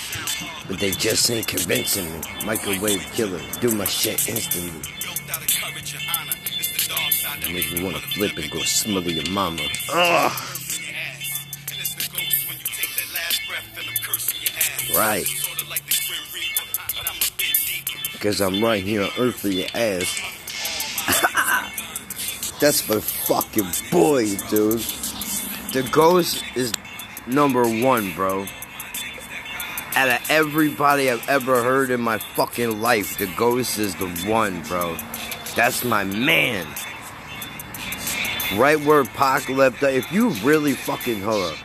[0.72, 2.22] But they just ain't convincing me.
[2.46, 4.72] Microwave killer, do my shit instantly.
[7.54, 9.64] Make me wanna flip and go smother your mama.
[9.94, 10.32] Ugh.
[14.96, 15.26] Right.
[18.14, 20.22] Because I'm right here on Earth for your ass.
[22.62, 24.80] That's my fucking boy, dude.
[25.74, 26.72] The Ghost is
[27.28, 28.46] number one, bro.
[29.94, 34.62] Out of everybody I've ever heard in my fucking life, the Ghost is the one,
[34.64, 34.96] bro.
[35.56, 36.66] That's my man.
[38.56, 39.84] Right where Pac left.
[39.84, 41.58] If you really fucking hold up.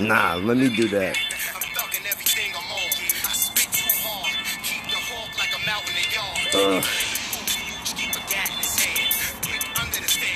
[0.00, 1.16] Nah, let me do that.
[6.54, 6.84] Ugh.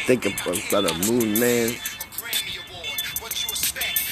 [0.07, 1.75] Think about a moon, man.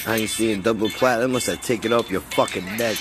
[0.07, 2.97] I ain't seeing double platinum unless I take it off your fucking neck.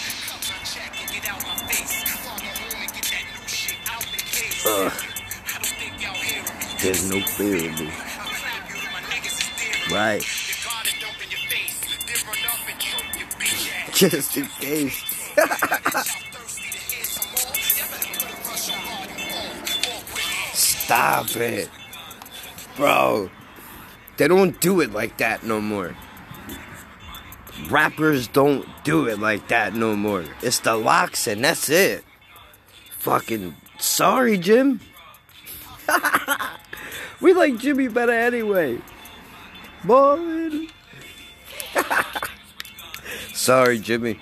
[4.67, 4.93] Ugh.
[6.83, 7.91] There's no fear in me.
[9.91, 10.23] Right.
[13.93, 15.03] Just in case.
[20.53, 21.71] Stop it.
[22.77, 23.31] Bro.
[24.17, 25.97] They don't do it like that no more.
[27.71, 30.25] Rappers don't do it like that no more.
[30.43, 32.05] It's the LOX and that's it.
[32.99, 34.81] Fucking sorry, Jim.
[37.21, 38.79] we like Jimmy better anyway.
[39.85, 40.67] Boy.
[43.33, 44.19] sorry, Jimmy.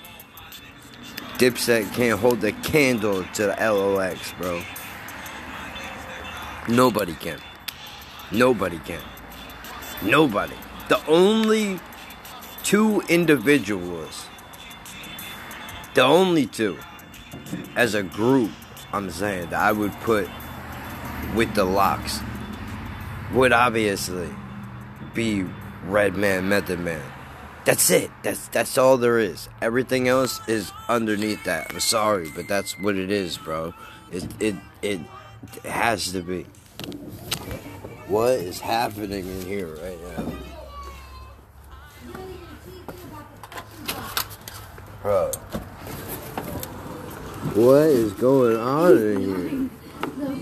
[1.39, 4.63] Dipset can't hold the candle to the LOX, bro.
[6.69, 7.39] Nobody can.
[8.31, 9.01] Nobody can.
[10.03, 10.55] Nobody.
[10.89, 11.81] The only
[12.69, 14.27] two individuals,
[15.95, 16.77] the only two,
[17.77, 18.51] as a group,
[18.93, 20.29] I'm saying that I would put
[21.35, 22.21] with the LOX
[23.33, 24.29] would obviously
[25.15, 25.47] be
[25.87, 27.01] Redman, Method Man.
[27.65, 28.11] That's it.
[28.23, 29.49] That's that's all there is.
[29.63, 31.73] Everything else is underneath that.
[31.73, 33.73] I'm sorry, but that's what it is, bro.
[34.13, 35.01] It it it,
[35.65, 36.45] it has to be.
[38.09, 40.58] What is happening in here right now?
[45.03, 45.31] Bro.
[47.55, 49.71] What is going on in here?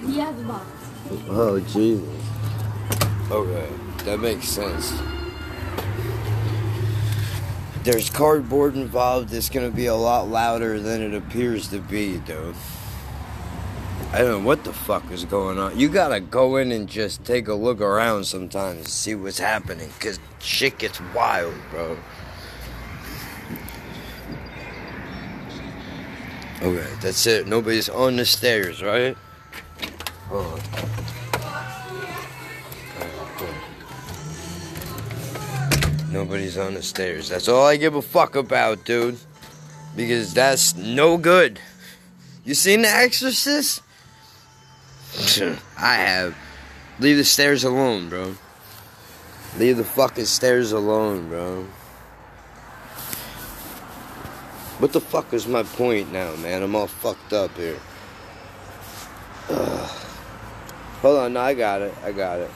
[0.07, 0.67] He has a box.
[1.29, 2.09] Oh, Jesus.
[3.31, 3.69] Okay,
[4.05, 4.95] that makes sense.
[7.83, 9.33] There's cardboard involved.
[9.33, 12.57] It's gonna be a lot louder than it appears to be, dude.
[14.13, 15.79] I don't know what the fuck is going on.
[15.79, 19.91] You gotta go in and just take a look around sometimes and see what's happening,
[20.01, 21.97] cause shit gets wild, bro.
[26.67, 27.47] Okay, that's it.
[27.47, 29.17] Nobody's on the stairs, right?
[30.33, 30.61] On.
[36.11, 37.29] Nobody's on the stairs.
[37.29, 39.17] That's all I give a fuck about, dude.
[39.95, 41.61] Because that's no good.
[42.45, 43.81] You seen The Exorcist?
[45.79, 46.35] I have.
[46.99, 48.35] Leave the stairs alone, bro.
[49.57, 51.69] Leave the fucking stairs alone, bro.
[54.79, 56.63] What the fuck is my point now, man?
[56.63, 57.79] I'm all fucked up here.
[59.49, 59.91] Ugh.
[61.01, 61.95] Hold on, no, I got it.
[62.05, 62.51] I got it.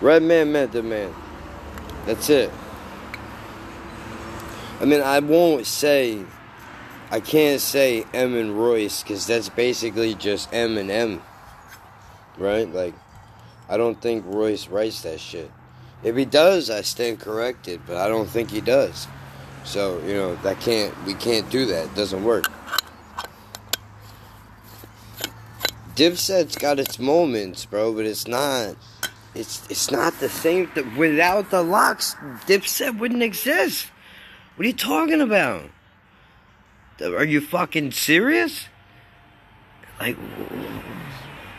[0.00, 1.14] Redman Method Man.
[2.04, 2.50] That's it.
[4.80, 6.24] I mean, I won't say,
[7.10, 11.20] I can't say Em and Royce because that's basically just Eminem,
[12.36, 12.68] right?
[12.68, 12.94] Like,
[13.68, 15.50] I don't think Royce writes that shit.
[16.02, 19.06] If he does, I stand corrected, but I don't think he does.
[19.64, 21.86] So you know that can't we can't do that.
[21.86, 22.46] It doesn't work.
[25.94, 28.76] Dipset's got its moments, bro, but it's not.
[29.34, 30.68] It's it's not the same.
[30.74, 32.14] Th- without the LOX,
[32.46, 33.90] Dipset wouldn't exist.
[34.56, 35.64] What are you talking about?
[37.00, 38.66] Are you fucking serious?
[39.98, 40.16] Like,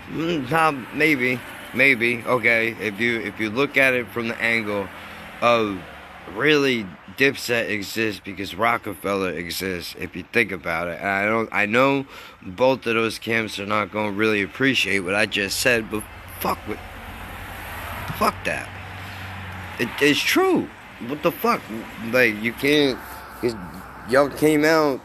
[0.10, 1.40] mm, nah, maybe,
[1.74, 2.24] maybe.
[2.26, 4.88] Okay, if you if you look at it from the angle
[5.42, 5.82] of
[6.34, 6.86] really
[7.18, 9.96] Dipset exists because Rockefeller exists.
[10.00, 12.06] If you think about it, and I don't, I know
[12.42, 16.04] both of those camps are not going to really appreciate what I just said, but
[16.40, 16.80] fuck with,
[18.18, 18.70] fuck that.
[19.80, 20.70] It, it's true.
[21.08, 21.62] What the fuck?
[22.12, 23.00] Like you can't.
[24.10, 25.02] Y'all came out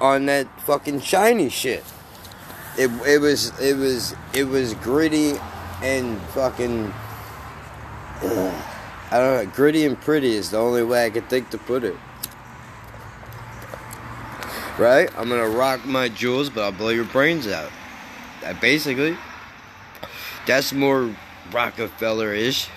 [0.00, 1.84] on that fucking shiny shit.
[2.78, 5.34] It it was it was it was gritty
[5.82, 6.92] and fucking.
[8.22, 8.75] Ugh.
[9.10, 9.52] I don't know.
[9.54, 11.96] Gritty and pretty is the only way I can think to put it.
[14.78, 15.08] Right?
[15.16, 17.70] I'm gonna rock my jewels, but I'll blow your brains out.
[18.42, 19.16] That basically.
[20.46, 21.14] That's more
[21.52, 22.68] Rockefeller-ish.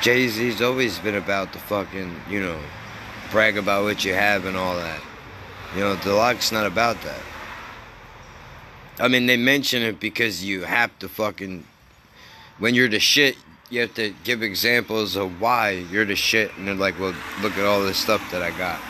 [0.00, 2.58] Jay Z's always been about the fucking, you know,
[3.30, 5.00] brag about what you have and all that.
[5.74, 7.20] You know, the LOX's not about that.
[9.00, 11.64] I mean, they mention it because you have to fucking.
[12.58, 13.36] When you're the shit,
[13.70, 17.56] you have to give examples of why you're the shit, and they're like, well, look
[17.58, 18.80] at all this stuff that I got.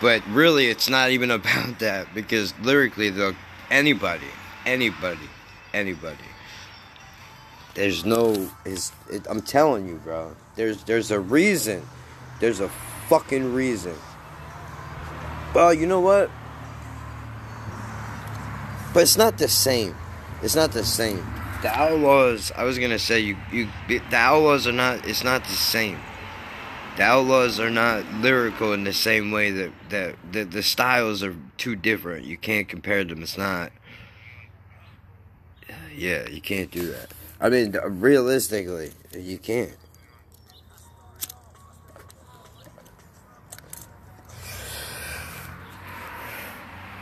[0.00, 3.34] But really, it's not even about that because lyrically, though,
[3.70, 4.26] anybody,
[4.66, 5.28] anybody,
[5.72, 6.16] anybody.
[7.74, 10.36] There's no, is it, I'm telling you, bro.
[10.54, 11.82] There's there's a reason.
[12.40, 12.68] There's a
[13.08, 13.94] fucking reason.
[15.54, 16.30] Well, you know what?
[18.92, 19.96] But it's not the same.
[20.42, 21.26] It's not the same.
[21.64, 25.08] The Outlawz, I was gonna say you you the Outlawz are not.
[25.08, 25.98] It's not the same.
[26.98, 31.34] The Outlawz are not lyrical in the same way that that the, the styles are
[31.56, 32.26] too different.
[32.26, 33.22] You can't compare them.
[33.22, 33.72] It's not.
[35.96, 37.12] Yeah, you can't do that.
[37.40, 39.74] I mean, realistically, you can't.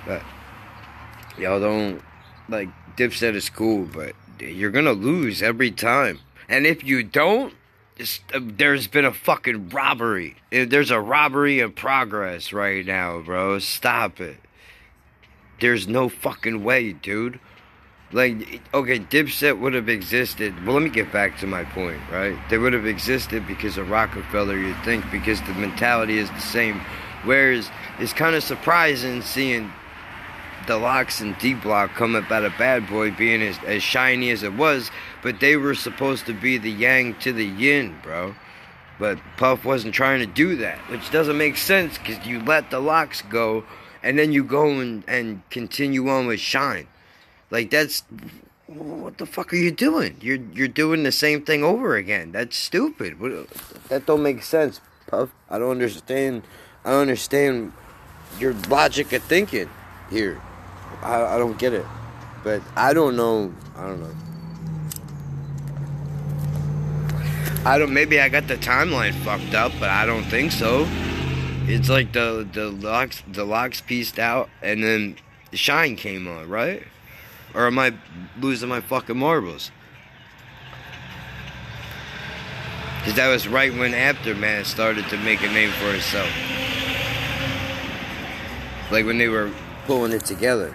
[0.06, 0.22] But
[1.36, 2.00] y'all don't
[2.48, 4.14] like Dipset is cool, but
[4.50, 6.20] you're gonna lose every time.
[6.48, 7.54] And if you don't,
[8.00, 10.36] uh, there's been a fucking robbery.
[10.52, 13.58] Uh, There's a robbery in progress right now, bro.
[13.58, 14.38] Stop it.
[15.60, 17.38] There's no fucking way, dude.
[18.10, 20.54] Like, okay, Dipset would have existed.
[20.66, 22.36] Well, let me get back to my point, right?
[22.50, 26.80] They would have existed because of Rockefeller, you think, because the mentality is the same.
[27.24, 29.72] Whereas it's kind of surprising seeing
[30.66, 34.30] The LOX and D Block come up out of Bad Boy being as, as shiny
[34.30, 34.90] as it was,
[35.22, 38.34] but they were supposed to be the yang to the yin, bro.
[38.98, 42.78] But Puff wasn't trying to do that, which doesn't make sense because you let the
[42.78, 43.64] LOX go
[44.02, 46.86] and then you go and, and continue on with Shyne.
[47.50, 48.04] Like that's
[48.66, 50.16] what the fuck are you doing?
[50.20, 52.32] You're you're doing the same thing over again.
[52.32, 53.18] That's stupid.
[53.88, 55.30] That don't make sense, Puff.
[55.50, 56.42] I don't understand.
[56.84, 57.72] I don't understand
[58.38, 59.68] your logic of thinking
[60.10, 60.40] here.
[61.02, 61.86] I, I don't get it.
[62.44, 63.52] But I don't know.
[63.76, 64.14] I don't know.
[67.64, 67.92] I don't.
[67.92, 70.86] Maybe I got the timeline fucked up, but I don't think so.
[71.66, 75.16] It's like the the LOX the LOX pieced out, and then
[75.52, 76.82] the Shyne came on, right?
[77.54, 77.94] Or am I
[78.40, 79.70] losing my fucking marbles?
[82.98, 86.30] Because that was right when Aftermath started to make a name for itself.
[88.90, 89.50] Like when they were
[89.86, 90.74] pulling it together.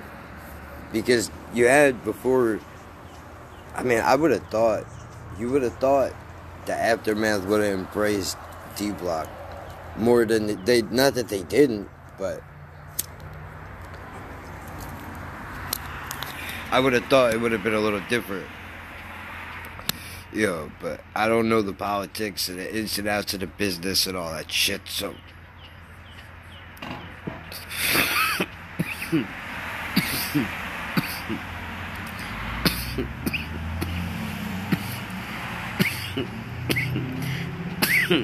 [0.91, 2.59] Because you had before.
[3.75, 4.85] I mean, I would have thought.
[5.39, 6.13] You would have thought
[6.65, 8.37] the Aftermath would have embraced
[8.75, 9.29] D Block
[9.97, 10.81] more than they.
[10.81, 12.41] Not that they didn't, but.
[16.69, 18.45] I would have thought it would have been a little different.
[20.33, 24.05] Yeah, but I don't know the politics and the ins and outs of the business
[24.05, 25.15] and all that shit, so.
[38.07, 38.23] Shit.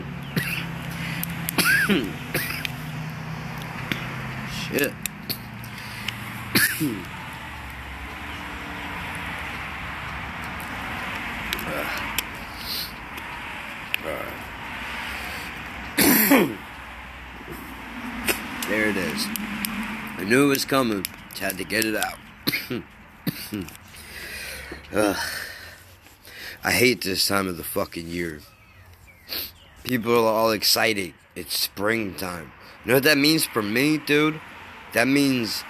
[18.70, 19.28] There it is.
[20.18, 21.06] I knew it was coming.
[21.32, 22.18] Just had to get it out.
[26.64, 28.40] I hate this time of the fucking year.
[29.84, 31.14] People are all excited.
[31.36, 32.52] It's springtime.
[32.84, 34.40] You know what that means for me, dude?
[34.94, 35.64] That means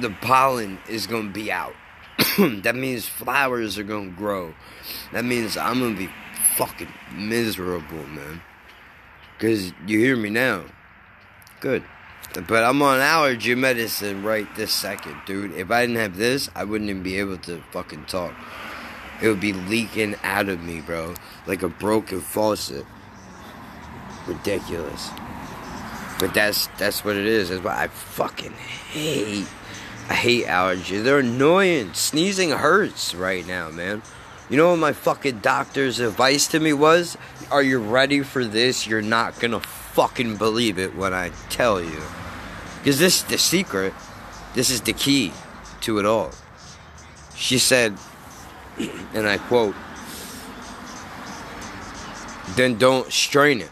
[0.00, 1.74] the pollen is gonna be out.
[2.38, 4.54] that means flowers are gonna grow.
[5.12, 6.08] That means I'm gonna be
[6.56, 8.40] fucking miserable, man.
[9.38, 10.64] Cause you hear me now.
[11.60, 11.82] Good.
[12.34, 15.52] But I'm on allergy medicine right this second, dude.
[15.52, 18.32] If I didn't have this, I wouldn't even be able to fucking talk.
[19.20, 21.14] It would be leaking out of me, bro.
[21.46, 22.86] Like a broken faucet.
[24.26, 25.10] Ridiculous.
[26.18, 27.48] But that's that's what it is.
[27.48, 29.46] That's why I fucking hate
[30.08, 31.04] I hate allergies.
[31.04, 31.94] They're annoying.
[31.94, 34.02] Sneezing hurts right now, man.
[34.50, 37.16] You know what my fucking doctor's advice to me was?
[37.50, 38.86] Are you ready for this?
[38.86, 42.02] You're not gonna fucking believe it when I tell you.
[42.78, 43.94] Because this is the secret.
[44.54, 45.32] This is the key
[45.82, 46.32] to it all.
[47.34, 47.96] She said,
[49.14, 49.74] and I quote,
[52.56, 53.70] then don't strain it.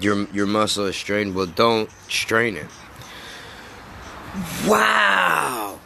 [0.00, 1.34] Your your muscle is strained.
[1.34, 2.66] Well, don't strain it.
[4.66, 5.78] Wow.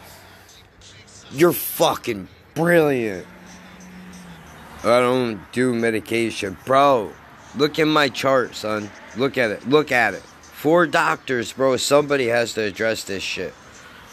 [1.30, 3.26] You're fucking brilliant.
[4.82, 6.56] I don't do medication.
[6.64, 7.12] Bro,
[7.56, 8.90] look at my chart, son.
[9.16, 9.68] Look at it.
[9.68, 10.22] Look at it.
[10.40, 11.76] Four doctors, bro.
[11.76, 13.52] Somebody has to address this shit.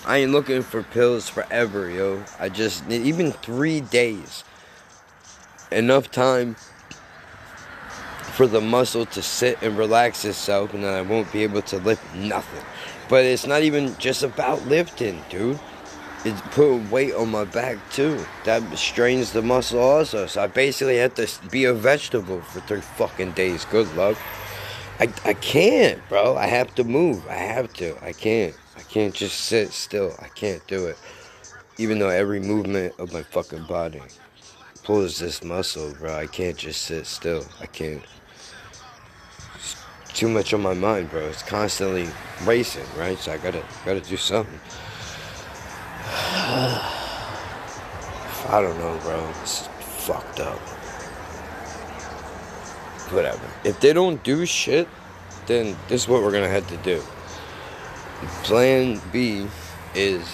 [0.06, 2.24] I ain't looking for pills forever, yo.
[2.40, 4.44] I just need even three days.
[5.72, 6.56] Enough time
[8.36, 11.78] for the muscle to sit and relax itself, and then I won't be able to
[11.78, 12.64] lift nothing.
[13.08, 15.58] But it's not even just about lifting, dude.
[16.26, 18.26] It's putting weight on my back too.
[18.44, 20.26] That strains the muscle also.
[20.26, 23.64] So I basically have to be a vegetable for three fucking days.
[23.66, 24.18] Good luck.
[25.00, 26.36] I, I can't, bro.
[26.36, 27.26] I have to move.
[27.30, 27.96] I have to.
[28.04, 28.56] I can't.
[28.76, 30.14] I can't just sit still.
[30.20, 30.98] I can't do it.
[31.78, 34.02] Even though every movement of my fucking body
[34.84, 36.14] pulls this muscle, bro.
[36.14, 37.46] I can't just sit still.
[37.62, 38.02] I can't.
[40.16, 41.24] Too much on my mind, bro.
[41.28, 42.08] It's constantly
[42.46, 43.18] racing, right?
[43.18, 44.62] So I gotta gotta do something.
[48.48, 49.30] I don't know, bro.
[49.42, 49.68] It's
[50.08, 50.58] fucked up.
[53.12, 53.42] Whatever.
[53.66, 54.88] If they don't do shit,
[55.48, 57.02] then this is what we're gonna have to do.
[58.44, 59.48] Plan B
[59.96, 60.26] is.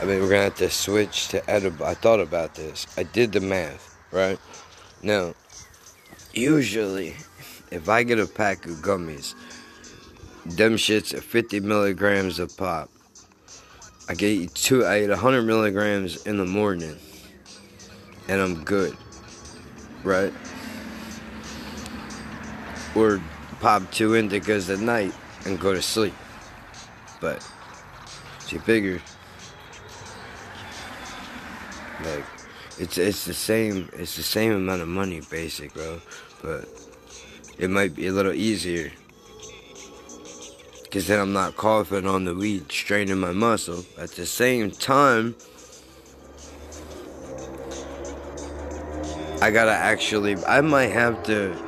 [0.00, 1.86] I mean, we're gonna have to switch to edible.
[1.86, 2.86] I thought about this.
[2.96, 4.38] I did the math, right?
[5.02, 5.34] Now,
[6.32, 7.14] usually,
[7.70, 9.34] if I get a pack of gummies,
[10.44, 12.90] them shits are 50 milligrams a pop.
[14.08, 14.84] I get two.
[14.84, 16.96] I eat 100 milligrams in the morning,
[18.28, 18.96] and I'm good,
[20.02, 20.32] right?
[22.94, 23.20] Or
[23.60, 25.12] pop two indicas at night
[25.44, 26.14] and go to sleep.
[27.20, 27.46] But
[28.46, 29.02] she figure,
[32.04, 32.24] like,
[32.78, 33.88] it's it's the same.
[33.92, 36.00] It's the same amount of money, basic, bro.
[36.42, 36.68] But
[37.58, 38.92] it might be a little easier
[40.84, 43.84] because then I'm not coughing on the weed, straining my muscle.
[43.98, 45.36] At the same time,
[49.42, 51.67] I gotta actually, I might have to.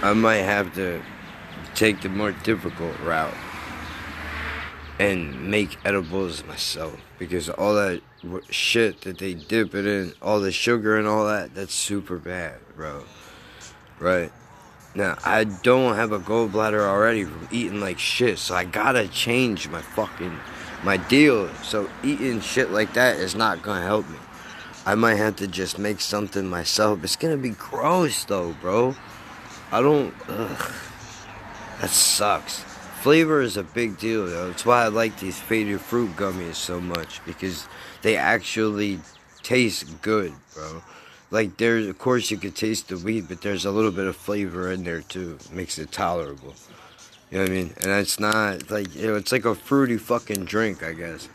[0.00, 1.02] I might have to
[1.74, 3.34] take the more difficult route
[5.00, 8.00] and make edibles myself because all that
[8.50, 12.58] shit that they dip it in, all the sugar and all that, that's super bad,
[12.76, 13.04] bro.
[13.98, 14.32] Right?
[14.94, 19.68] Now, I don't have a gallbladder already from eating like shit, so I gotta change
[19.68, 20.38] my fucking
[20.84, 21.48] my deal.
[21.62, 24.18] So eating shit like that is not gonna help me.
[24.86, 27.02] I might have to just make something myself.
[27.04, 28.94] It's gonna be gross though, bro.
[29.70, 30.14] I don't.
[30.28, 30.72] Ugh.
[31.80, 32.60] That sucks.
[33.00, 34.48] Flavor is a big deal, though.
[34.48, 37.68] That's why I like these faded fruit gummies so much because
[38.02, 39.00] they actually
[39.42, 40.82] taste good, bro.
[41.30, 44.16] Like there's, of course, you could taste the weed, but there's a little bit of
[44.16, 45.38] flavor in there too.
[45.52, 46.54] Makes it tolerable.
[47.30, 47.74] You know what I mean?
[47.82, 51.28] And it's not like you know, it's like a fruity fucking drink, I guess.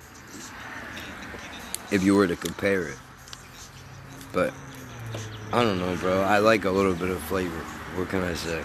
[1.92, 2.98] If you were to compare it,
[4.32, 4.52] but
[5.52, 6.22] I don't know, bro.
[6.22, 7.64] I like a little bit of flavor.
[7.96, 8.64] What can I say?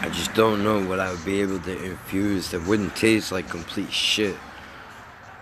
[0.00, 3.48] I just don't know what I would be able to infuse that wouldn't taste like
[3.48, 4.36] complete shit.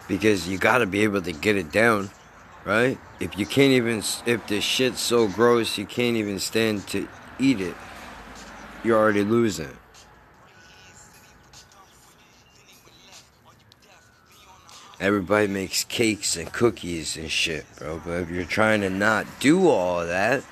[0.07, 2.11] Because you gotta be able to get it down,
[2.64, 2.98] right?
[3.20, 7.61] If you can't even, if the shit's so gross you can't even stand to eat
[7.61, 7.74] it,
[8.82, 9.76] you're already losing.
[15.00, 18.00] Everybody makes cakes and cookies and shit, bro.
[18.05, 20.44] But if you're trying to not do all that,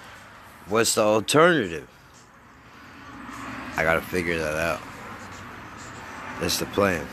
[0.72, 1.86] what's the alternative?
[3.76, 4.80] I gotta figure that out.
[6.40, 7.06] That's the plan.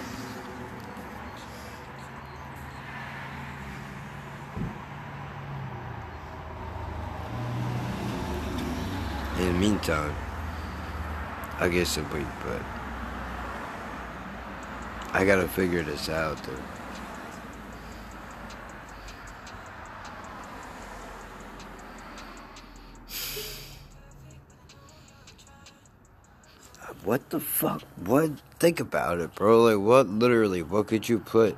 [9.39, 10.15] In the meantime,
[11.59, 12.61] I guess a week, but
[15.11, 16.55] I gotta figure this out, dude.
[27.09, 27.81] What the fuck?
[28.05, 28.33] What?
[28.59, 29.63] Think about it, bro.
[29.63, 30.61] Like, what literally?
[30.61, 31.55] What could you put?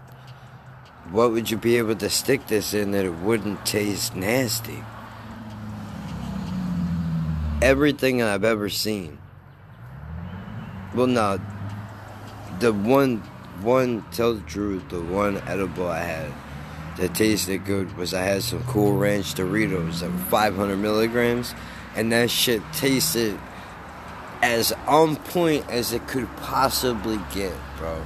[1.11, 4.81] What would you be able to stick this in that it wouldn't taste nasty?
[7.61, 9.17] Everything I've ever seen.
[10.95, 11.41] Well, no.
[12.61, 13.17] The one,
[13.59, 16.31] one, tell the truth, the one edible I had
[16.95, 21.53] that tasted good was I had some Cool Ranch Doritos that were 500 milligrams,
[21.97, 23.37] and that shit tasted
[24.41, 28.01] as on point as it could possibly get, bro.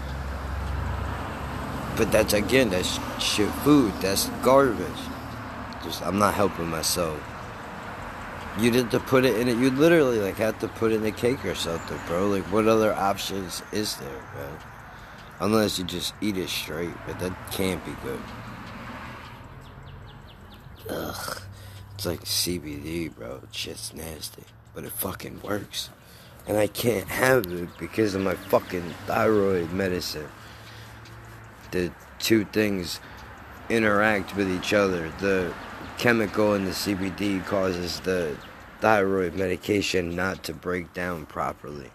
[1.97, 3.93] But that's again, that's shit food.
[4.01, 4.85] That's garbage.
[5.83, 7.19] Just I'm not helping myself.
[8.59, 9.57] You'd have to put it in it.
[9.57, 12.27] You literally like have to put in a cake or something, bro.
[12.27, 14.59] Like, what other options is there, man?
[15.41, 18.19] Unless you just eat it straight, but that can't be good.
[20.89, 21.41] Ugh.
[21.95, 23.41] It's like CBD, bro.
[23.51, 24.43] Shit's nasty.
[24.73, 25.89] But it fucking works.
[26.47, 30.29] And I can't have it because of my fucking thyroid medicine.
[31.71, 32.99] The two things
[33.69, 35.11] interact with each other.
[35.19, 35.53] The
[35.97, 38.37] chemical in the CBD causes the
[38.79, 41.89] thyroid medication not to break down properly.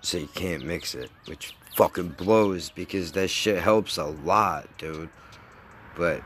[0.00, 5.08] So you can't mix it, which fucking blows because that shit helps a lot, dude.
[5.96, 6.22] But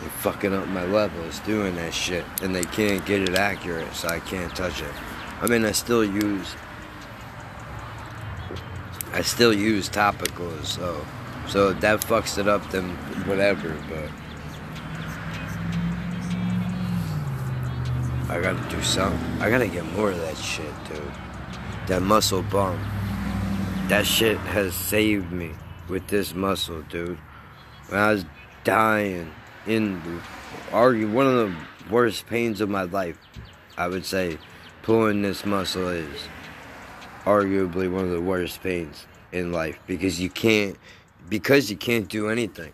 [0.00, 4.08] they're fucking up my levels doing that shit, and they can't get it accurate, so
[4.08, 4.92] I can't touch it.
[5.40, 6.54] I mean, I still use,
[9.12, 11.04] I still use topicals, so,
[11.48, 12.90] so that fucks it up, then
[13.26, 13.74] whatever.
[13.88, 14.10] But
[18.28, 19.40] I gotta do something.
[19.40, 21.02] I gotta get more of that shit, dude.
[21.86, 22.78] That muscle bump.
[23.88, 25.52] That shit has saved me
[25.88, 27.18] with this muscle, dude.
[27.88, 28.24] When I was
[28.64, 29.32] dying
[29.66, 30.20] in
[30.72, 31.56] argue one of the
[31.90, 33.18] worst pains of my life,
[33.76, 34.38] I would say
[34.82, 36.28] pulling this muscle is
[37.24, 40.76] arguably one of the worst pains in life because you can't
[41.28, 42.72] because you can't do anything.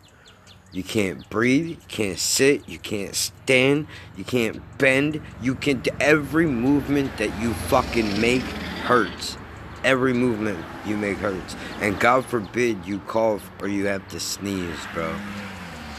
[0.73, 3.87] You can't breathe, you can't sit, you can't stand,
[4.17, 5.21] you can't bend.
[5.43, 8.43] You can't every movement that you fucking make
[8.85, 9.37] hurts.
[9.85, 11.57] Every movement you make hurts.
[11.81, 15.15] And God forbid you cough or you have to sneeze, bro.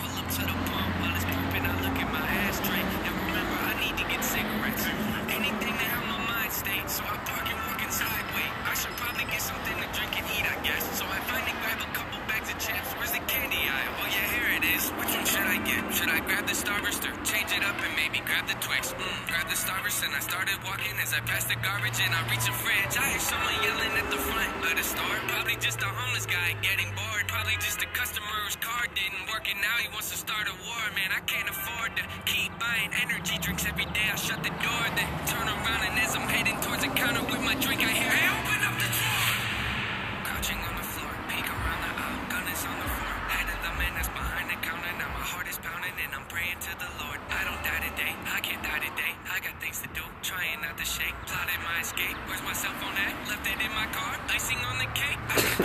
[21.83, 22.95] I reach the fridge.
[22.95, 25.19] I hear someone yelling at the front of the store.
[25.27, 27.27] Probably just a homeless guy getting bored.
[27.27, 30.55] Probably just a customer whose card didn't work and now he wants to start a
[30.63, 30.79] war.
[30.95, 34.07] Man, I can't afford to keep buying energy drinks every day.
[34.07, 34.15] I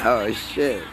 [0.09, 0.83] Oh shit.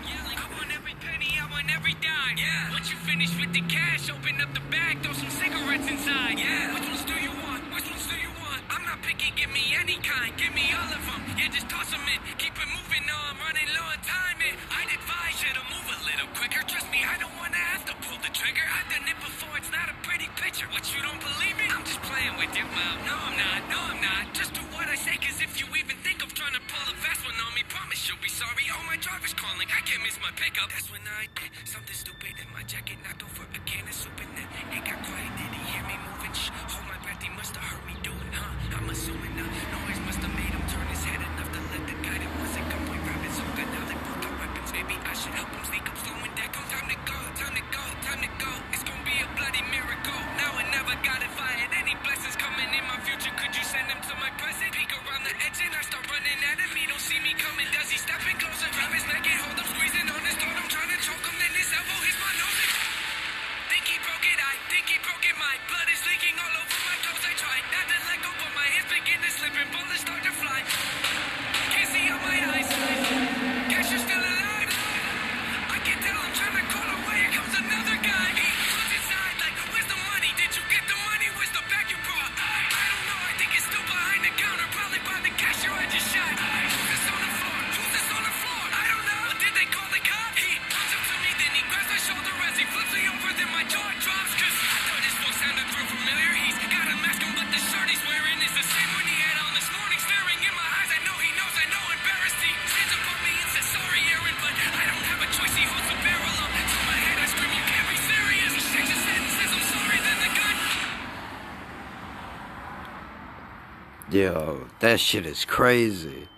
[114.14, 116.28] Yo, that shit is crazy.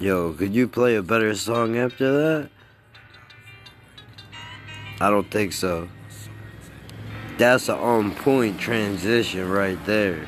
[0.00, 2.50] Yo, could you play a better song after that?
[4.98, 5.90] I don't think so.
[7.36, 10.26] That's an on point transition right there.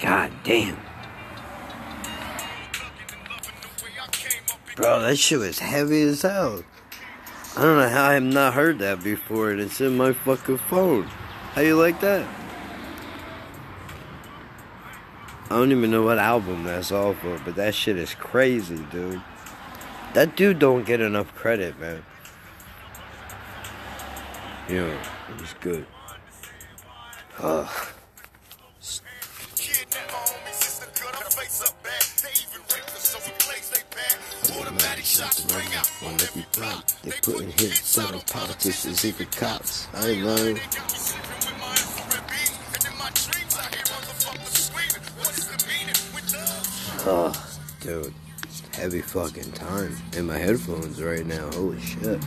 [0.00, 0.78] God damn.
[4.76, 6.64] Bro, that shit was heavy as hell.
[7.54, 10.56] I don't know how I have not heard that before, and it's in my fucking
[10.56, 11.04] phone.
[11.52, 12.26] How you like that?
[15.56, 19.22] I don't even know what album that's off of, but that shit is crazy, dude.
[20.12, 22.04] That dude don't get enough credit, man.
[24.68, 24.94] Yeah,
[25.40, 25.86] was good.
[27.38, 27.88] Ugh.
[35.02, 36.86] shots ring out on every block.
[37.00, 39.88] They putting hits on politicians, even cops.
[39.94, 40.60] I ain't lying.
[47.08, 47.32] Oh,
[47.80, 48.12] dude,
[48.74, 49.96] heavy fucking time.
[50.16, 52.20] in my headphones right now, holy shit.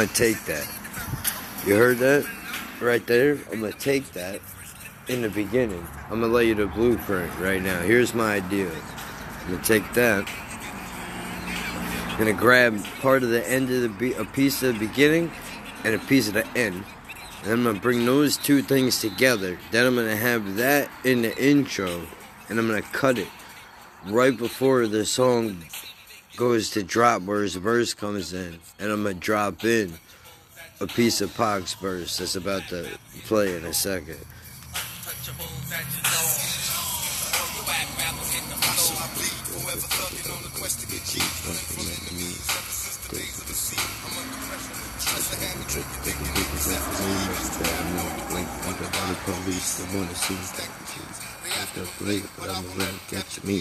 [0.00, 0.66] I'm gonna take that.
[1.66, 2.26] You heard that?
[2.80, 3.32] Right there?
[3.52, 4.40] I'm gonna take that
[5.08, 5.86] in the beginning.
[6.04, 7.82] I'm gonna lay you the blueprint right now.
[7.82, 8.70] Here's my idea.
[8.70, 10.26] I'm gonna take that.
[12.08, 15.30] I'm gonna grab part of the end of the be- a piece of the beginning
[15.84, 16.82] and a piece of the end.
[17.42, 19.58] And I'm gonna bring those two things together.
[19.70, 22.06] Then I'm gonna have that in the intro
[22.48, 23.28] and I'm gonna cut it
[24.06, 25.62] right before the song
[26.36, 28.58] goes to drop where his verse comes in.
[28.78, 29.94] And I'm gonna drop in
[30.80, 32.88] a piece of Pac's verse that's about to
[33.26, 34.18] play in a second.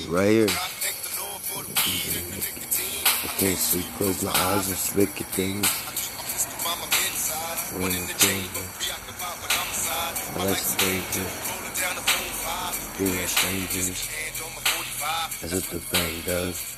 [0.10, 0.48] Right here.
[3.40, 5.66] I can't sleep, close my eyes and speak of things.
[7.80, 8.68] When it's danger,
[10.36, 11.24] I like the danger.
[13.00, 14.10] Being strangers,
[15.42, 16.78] as if the thing does.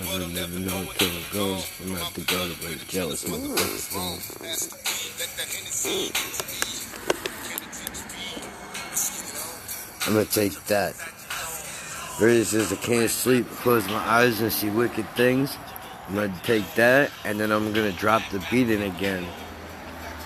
[0.00, 1.70] I will never know until it goes.
[1.80, 4.18] I'm not the girl to break jealous motherfuckers home.
[10.08, 10.96] I'm gonna take that.
[12.18, 15.56] Says I can't sleep, close my eyes and see wicked things.
[16.08, 19.26] I'm gonna take that and then I'm gonna drop the beat in again.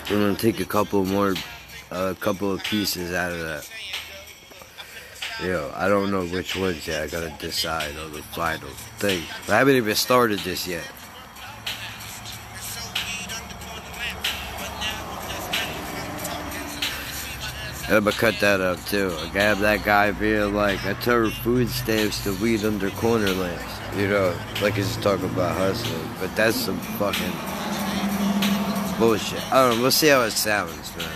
[0.09, 1.35] I'm gonna take a couple more,
[1.91, 3.71] a couple of pieces out of that.
[5.43, 7.03] Yo, I don't know which ones yet.
[7.03, 9.23] I gotta decide on the final thing.
[9.49, 10.85] I haven't even started this yet.
[17.89, 19.17] I'm gonna cut that up too.
[19.19, 23.70] I got that guy being like, I tell food stamps to weed under corner lamps.
[23.97, 26.09] You know, like he's talking about hustling.
[26.21, 27.33] But that's some fucking
[28.99, 29.43] bullshit.
[29.53, 29.83] I don't know.
[29.83, 31.09] We'll see how it sounds, man.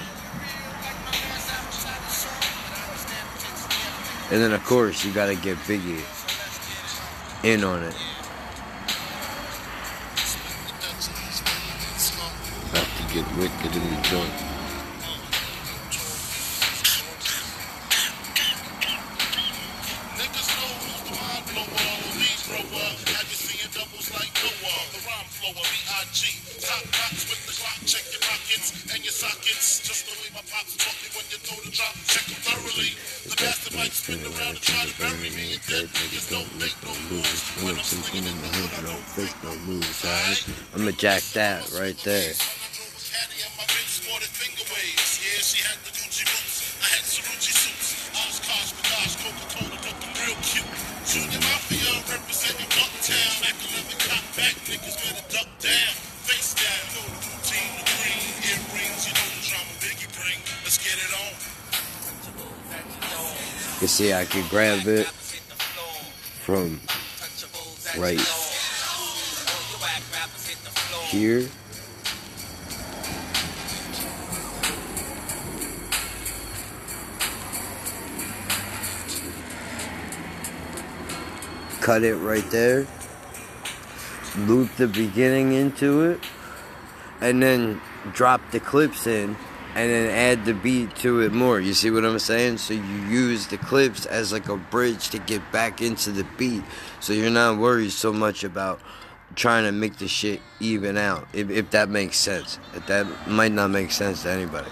[4.33, 6.03] And then, of course, you gotta get Biggie
[7.45, 7.95] in on it.
[12.71, 14.44] About to get wicked in the joint.
[40.97, 42.33] Let's right there.
[63.81, 66.81] You see, I can grab it from
[67.99, 68.44] right
[71.15, 71.49] here.
[81.81, 82.87] Cut it right there.
[84.37, 86.21] Loop the beginning into it.
[87.21, 87.81] And then
[88.13, 89.37] drop the clips in
[89.75, 91.61] and then add the beat to it more.
[91.61, 92.59] You see what I'm saying?
[92.59, 96.63] So you use the clips as like a bridge to get back into the beat.
[97.01, 98.81] So you're not worried so much about
[99.35, 101.27] trying to make the shit even out.
[101.33, 102.59] If, if that makes sense.
[102.75, 104.71] If that might not make sense to anybody.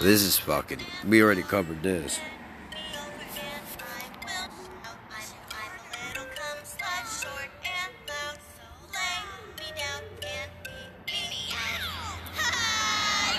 [0.00, 0.80] This is fucking.
[1.06, 2.18] We already covered this.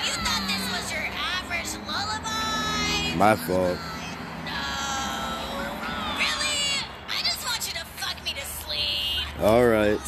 [0.03, 3.15] You thought this was your average lullaby?
[3.15, 3.77] My fault.
[9.41, 9.51] Sleep.
[9.51, 9.99] Alright.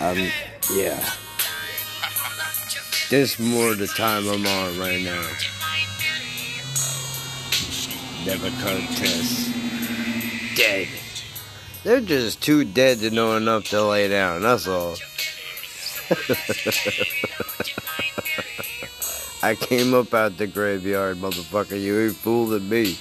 [0.00, 0.18] Um,
[0.72, 1.04] yeah.
[3.10, 5.22] This more the time I'm on right now.
[8.26, 9.50] Never contest.
[10.56, 10.88] Dead.
[11.84, 14.96] They're just too dead to know enough to lay down, that's all.
[19.42, 21.80] I came up out the graveyard, motherfucker.
[21.80, 22.98] You ain't fooling me.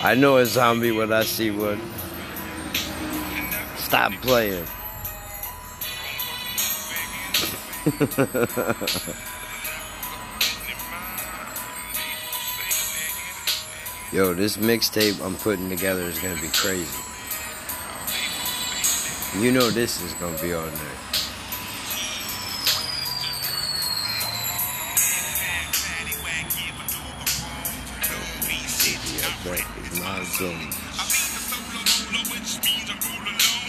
[0.00, 1.80] I know a zombie when I see one.
[3.76, 4.64] Stop playing.
[14.12, 17.02] Yo, this mixtape I'm putting together is gonna be crazy.
[19.38, 21.17] You know this is gonna be on there.
[30.40, 30.70] My.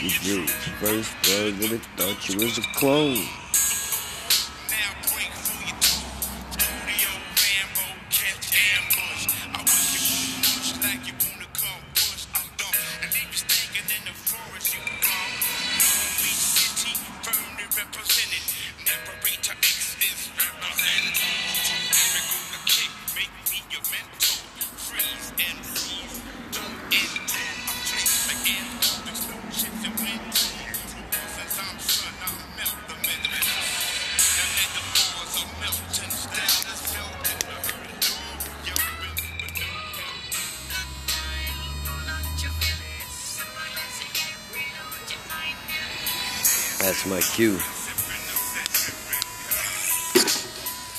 [0.02, 0.48] You drew
[0.80, 3.49] first word that it thought you was a clone.